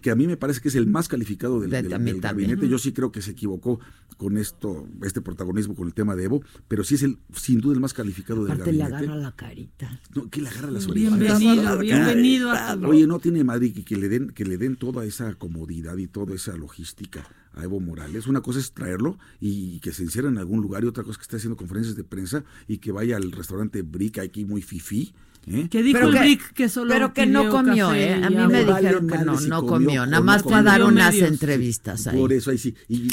que, 0.01 0.11
a 0.11 0.15
mí 0.15 0.27
me 0.27 0.37
parece 0.37 0.61
que 0.61 0.69
es 0.69 0.75
el 0.75 0.87
más 0.87 1.07
calificado 1.07 1.59
del, 1.59 1.71
gabinete, 2.19 2.67
yo 2.67 2.77
sí 2.77 2.91
creo 2.91 3.11
que 3.11 3.21
se 3.21 3.31
equivocó 3.31 3.79
con 4.17 4.37
esto, 4.37 4.87
este 5.03 5.21
protagonismo 5.21 5.75
con 5.75 5.87
el 5.87 5.93
tema 5.93 6.15
de 6.15 6.23
Evo, 6.23 6.41
pero 6.67 6.83
sí 6.83 6.95
es 6.95 7.03
el, 7.03 7.19
sin 7.35 7.61
duda 7.61 7.75
el 7.75 7.79
más 7.79 7.93
calificado 7.93 8.43
del 8.43 8.53
Aparte 8.53 8.71
gabinete. 8.71 8.89
le 8.89 8.95
agarra 8.95 9.15
la 9.15 9.35
carita. 9.35 10.01
No, 10.15 10.29
que 10.29 10.41
le 10.41 10.49
agarra 10.49 10.71
las 10.71 10.87
orejas. 10.87 11.19
Bienvenido, 11.19 11.77
bienvenido 11.79 12.51
a 12.51 12.73
Oye, 12.73 13.05
no 13.05 13.19
tiene 13.19 13.43
madre 13.43 13.71
que, 13.73 13.85
que 13.85 13.95
le 13.95 14.09
den, 14.09 14.29
que 14.29 14.45
le 14.45 14.57
den 14.57 14.75
toda 14.75 15.05
esa 15.05 15.33
comodidad 15.35 15.97
y 15.97 16.07
toda 16.07 16.33
esa 16.33 16.57
logística 16.57 17.27
a 17.57 17.63
Evo 17.63 17.79
Morales. 17.79 18.27
Una 18.27 18.41
cosa 18.41 18.59
es 18.59 18.71
traerlo 18.71 19.17
y 19.39 19.79
que 19.79 19.91
se 19.91 20.03
encierre 20.03 20.29
en 20.29 20.37
algún 20.37 20.61
lugar 20.61 20.83
y 20.83 20.87
otra 20.87 21.03
cosa 21.03 21.13
es 21.13 21.17
que 21.17 21.23
esté 21.23 21.37
haciendo 21.37 21.57
conferencias 21.57 21.95
de 21.95 22.03
prensa 22.03 22.43
y 22.67 22.77
que 22.77 22.91
vaya 22.91 23.17
al 23.17 23.31
restaurante 23.31 23.81
Brick 23.81 24.19
aquí 24.19 24.45
muy 24.47 24.61
fifí. 24.61 25.13
¿eh? 25.47 25.67
Que 25.69 25.83
dijo 25.83 25.99
pero 25.99 26.11
que, 26.11 26.39
que 26.53 26.69
solo 26.69 26.93
Pero 26.93 27.13
que 27.13 27.25
no 27.25 27.49
comió, 27.49 27.93
¿eh? 27.93 28.13
A 28.13 28.29
mí 28.29 28.47
me 28.47 28.65
dijeron 28.65 29.07
que 29.07 29.17
no, 29.19 29.39
no 29.39 29.65
comió, 29.65 30.05
nada 30.05 30.23
más 30.23 30.43
para 30.43 30.63
dar 30.63 30.83
unas 30.83 31.15
entrevistas 31.15 32.07
ahí. 32.07 32.17
Por 32.17 32.33
eso 32.33 32.51
ahí 32.51 32.57
sí. 32.57 32.75
Y, 32.87 33.07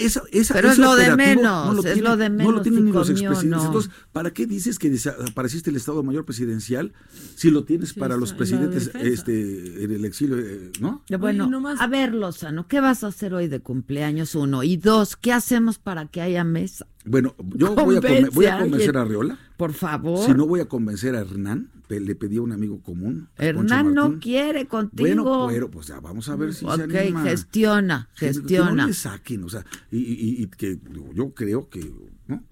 esa, 0.00 0.22
esa, 0.32 0.54
Pero 0.54 0.70
es 0.70 0.78
lo 0.78 0.96
de 0.96 1.14
menos, 1.14 1.74
no 1.74 1.82
es 1.82 2.00
lo 2.00 2.16
de 2.16 2.30
menos. 2.30 2.46
No 2.46 2.56
lo 2.56 2.62
tienen 2.62 2.86
ni 2.86 2.92
los 2.92 3.10
expresidentes. 3.10 3.66
Entonces, 3.66 3.90
¿para 4.12 4.30
qué 4.30 4.46
dices 4.46 4.78
que 4.78 4.88
desapareciste 4.88 5.68
el 5.68 5.76
Estado 5.76 6.02
Mayor 6.02 6.24
Presidencial 6.24 6.94
si 7.36 7.50
lo 7.50 7.64
tienes 7.64 7.92
para 7.92 8.16
los 8.16 8.32
presidentes 8.32 8.90
este, 8.94 9.84
en 9.84 9.92
el 9.92 10.06
exilio, 10.06 10.38
eh, 10.38 10.72
no? 10.80 11.04
Bueno, 11.18 11.50
a 11.78 11.86
ver, 11.86 12.14
Lozano, 12.14 12.66
¿qué 12.66 12.80
vas 12.80 13.04
a 13.04 13.08
hacer 13.08 13.34
hoy 13.34 13.48
de 13.48 13.60
cumpleaños? 13.60 14.34
Uno. 14.34 14.62
Y 14.62 14.78
dos, 14.78 15.16
¿qué 15.16 15.34
hacemos 15.34 15.78
para 15.78 16.06
que 16.06 16.22
haya 16.22 16.44
mesa? 16.44 16.86
Bueno, 17.04 17.34
yo 17.38 17.74
voy 17.74 17.96
a, 17.96 18.00
voy 18.32 18.46
a, 18.46 18.58
convencer 18.58 18.96
a 18.96 19.04
Riola. 19.04 19.38
Por 19.60 19.74
favor. 19.74 20.24
Si 20.24 20.32
no 20.32 20.46
voy 20.46 20.60
a 20.60 20.64
convencer 20.64 21.14
a 21.14 21.20
Hernán, 21.20 21.70
le 21.90 22.14
pedí 22.14 22.38
a 22.38 22.40
un 22.40 22.52
amigo 22.52 22.80
común. 22.80 23.28
Hernán 23.36 23.92
no 23.92 24.18
quiere 24.18 24.66
contigo. 24.66 25.22
Bueno, 25.22 25.48
pero 25.50 25.70
pues 25.70 25.88
ya 25.88 26.00
vamos 26.00 26.30
a 26.30 26.36
ver 26.36 26.54
si 26.54 26.64
se 26.64 26.82
anima. 26.82 27.22
gestiona, 27.24 28.08
gestiona. 28.14 28.70
Que 28.70 28.76
no 28.76 28.86
le 28.86 28.94
saquen, 28.94 29.44
o 29.44 29.50
sea, 29.50 29.66
y, 29.90 30.42
y, 30.42 30.46
que 30.46 30.78
yo 31.12 31.34
creo 31.34 31.68
que, 31.68 31.92
¿no? 32.26 32.42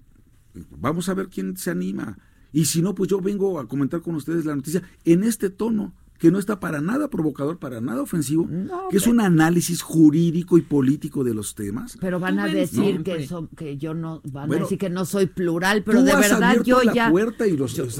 Vamos 0.77 1.09
a 1.09 1.15
ver 1.15 1.29
quién 1.29 1.57
se 1.57 1.71
anima. 1.71 2.15
Y 2.51 2.65
si 2.65 2.83
no, 2.83 2.93
pues 2.93 3.09
yo 3.09 3.19
vengo 3.19 3.59
a 3.59 3.67
comentar 3.67 4.01
con 4.01 4.13
ustedes 4.13 4.45
la 4.45 4.55
noticia 4.55 4.83
en 5.03 5.23
este 5.23 5.49
tono 5.49 5.95
que 6.19 6.31
no 6.31 6.37
está 6.37 6.59
para 6.59 6.81
nada 6.81 7.09
provocador, 7.09 7.57
para 7.57 7.79
nada 7.79 8.01
ofensivo, 8.01 8.47
que 8.91 8.97
es 8.97 9.07
un 9.07 9.21
análisis 9.21 9.81
jurídico 9.81 10.57
y 10.57 10.61
político 10.61 11.23
de 11.23 11.33
los 11.33 11.55
temas. 11.55 11.97
Pero 11.99 12.19
van 12.19 12.39
a 12.39 12.47
decir 12.47 13.03
que, 13.03 13.27
que 13.55 13.77
yo 13.77 13.93
no, 13.93 14.21
van 14.25 14.53
a 14.53 14.57
decir 14.57 14.77
que 14.77 14.89
no 14.89 15.05
soy 15.05 15.27
plural, 15.27 15.83
pero 15.83 16.03
de 16.03 16.13
verdad 16.13 16.61
yo 16.63 16.81
ya, 16.83 17.11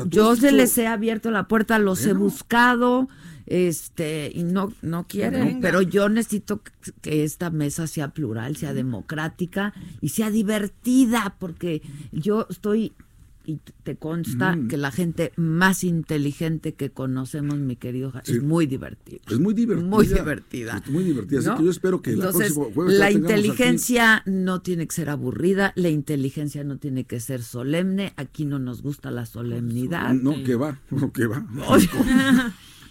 yo, 0.09 0.35
se 0.35 0.51
les 0.51 0.77
he 0.77 0.85
abierto 0.85 1.31
la 1.31 1.47
puerta, 1.47 1.79
los 1.79 2.05
he 2.05 2.13
buscado, 2.13 3.07
este 3.45 4.31
y 4.35 4.43
no 4.43 4.71
no 4.83 5.07
quieren 5.07 5.59
pero 5.59 5.81
yo 5.81 6.07
necesito 6.07 6.61
que 7.01 7.23
esta 7.23 7.49
mesa 7.49 7.87
sea 7.87 8.09
plural 8.09 8.55
sea 8.57 8.75
democrática 8.75 9.73
y 10.01 10.09
sea 10.09 10.29
divertida 10.29 11.35
porque 11.39 11.81
yo 12.11 12.45
estoy 12.47 12.93
y 13.49 13.59
te 13.81 13.95
consta 13.95 14.55
que 14.69 14.77
la 14.77 14.91
gente 14.91 15.33
más 15.35 15.83
inteligente 15.83 16.75
que 16.75 16.91
conocemos, 16.91 17.57
mi 17.57 17.75
querido, 17.75 18.13
es 18.23 18.43
muy 18.43 18.67
divertida. 18.67 19.21
Es 19.27 19.39
muy 19.39 19.55
divertida. 19.55 19.87
Muy 19.87 20.05
divertida. 20.05 20.83
muy 20.87 21.03
divertida. 21.03 21.39
Así 21.39 21.49
que 21.57 21.63
yo 21.63 21.71
espero 21.71 21.99
que 22.03 22.11
Entonces, 22.11 22.55
la 22.75 23.09
inteligencia 23.09 24.21
no 24.27 24.61
tiene 24.61 24.87
que 24.87 24.93
ser 24.93 25.09
aburrida, 25.09 25.73
la 25.75 25.89
inteligencia 25.89 26.63
no 26.63 26.77
tiene 26.77 27.05
que 27.05 27.19
ser 27.19 27.41
solemne. 27.41 28.13
Aquí 28.17 28.45
no 28.45 28.59
nos 28.59 28.83
gusta 28.83 29.09
la 29.09 29.25
solemnidad. 29.25 30.13
No, 30.13 30.43
que 30.43 30.53
va, 30.53 30.79
no, 30.91 31.11
que 31.11 31.25
va. 31.25 31.43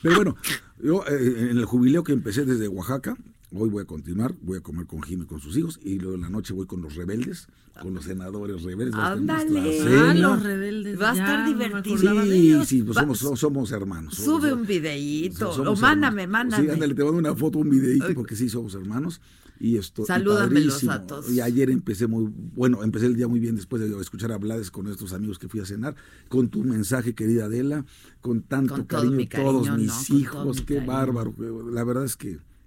Pero 0.02 0.16
bueno, 0.16 0.36
yo 0.82 1.04
eh, 1.06 1.50
en 1.50 1.58
el 1.58 1.66
jubileo 1.66 2.02
que 2.02 2.12
empecé 2.12 2.44
desde 2.44 2.66
Oaxaca, 2.66 3.16
Hoy 3.50 3.70
voy 3.70 3.82
a 3.82 3.86
continuar, 3.86 4.34
voy 4.42 4.58
a 4.58 4.60
comer 4.60 4.86
con 4.86 5.02
Jimmy 5.02 5.24
con 5.24 5.40
sus 5.40 5.56
hijos 5.56 5.80
y 5.82 5.98
luego 5.98 6.16
en 6.16 6.20
la 6.20 6.28
noche 6.28 6.52
voy 6.52 6.66
con 6.66 6.82
los 6.82 6.96
rebeldes, 6.96 7.48
con 7.80 7.94
los 7.94 8.04
senadores 8.04 8.62
rebeldes. 8.62 8.94
Ándale, 8.94 9.80
ah, 9.80 10.12
los 10.14 10.42
rebeldes. 10.42 11.00
Va 11.00 11.10
a 11.10 11.12
estar 11.14 11.46
divertido. 11.46 11.96
Sí, 11.96 12.66
sí, 12.66 12.82
pues 12.82 12.98
somos, 12.98 13.40
somos, 13.40 13.72
hermanos. 13.72 14.16
Sube 14.16 14.52
un 14.52 14.66
videíto, 14.66 15.50
o 15.50 15.76
mándame, 15.76 16.26
mándame. 16.26 16.62
Sí, 16.62 16.70
ándale, 16.70 16.94
te 16.94 17.02
mando 17.02 17.18
una 17.18 17.34
foto, 17.34 17.60
un 17.60 17.70
videíto, 17.70 18.12
porque 18.14 18.36
sí, 18.36 18.50
somos 18.50 18.74
hermanos. 18.74 19.20
Y 19.60 19.76
esto, 19.76 20.04
Salúdamelos 20.04 20.86
a 20.86 21.04
todos. 21.04 21.30
Y 21.30 21.40
ayer 21.40 21.70
empecé 21.70 22.06
muy, 22.06 22.30
bueno, 22.54 22.84
empecé 22.84 23.06
el 23.06 23.16
día 23.16 23.28
muy 23.28 23.40
bien 23.40 23.56
después 23.56 23.80
de 23.80 24.00
escuchar 24.00 24.30
hablares 24.30 24.70
con 24.70 24.86
estos 24.88 25.12
amigos 25.14 25.38
que 25.38 25.48
fui 25.48 25.58
a 25.60 25.64
cenar, 25.64 25.96
con 26.28 26.48
tu 26.48 26.62
mensaje, 26.64 27.14
querida 27.14 27.46
Adela, 27.46 27.84
con 28.20 28.42
tanto 28.42 28.86
cariño, 28.86 29.26
todos 29.34 29.76
mis 29.76 30.10
hijos, 30.10 30.60
qué 30.60 30.80
bárbaro. 30.80 31.34
La 31.72 31.82
verdad 31.82 32.04
es 32.04 32.16
que 32.16 32.38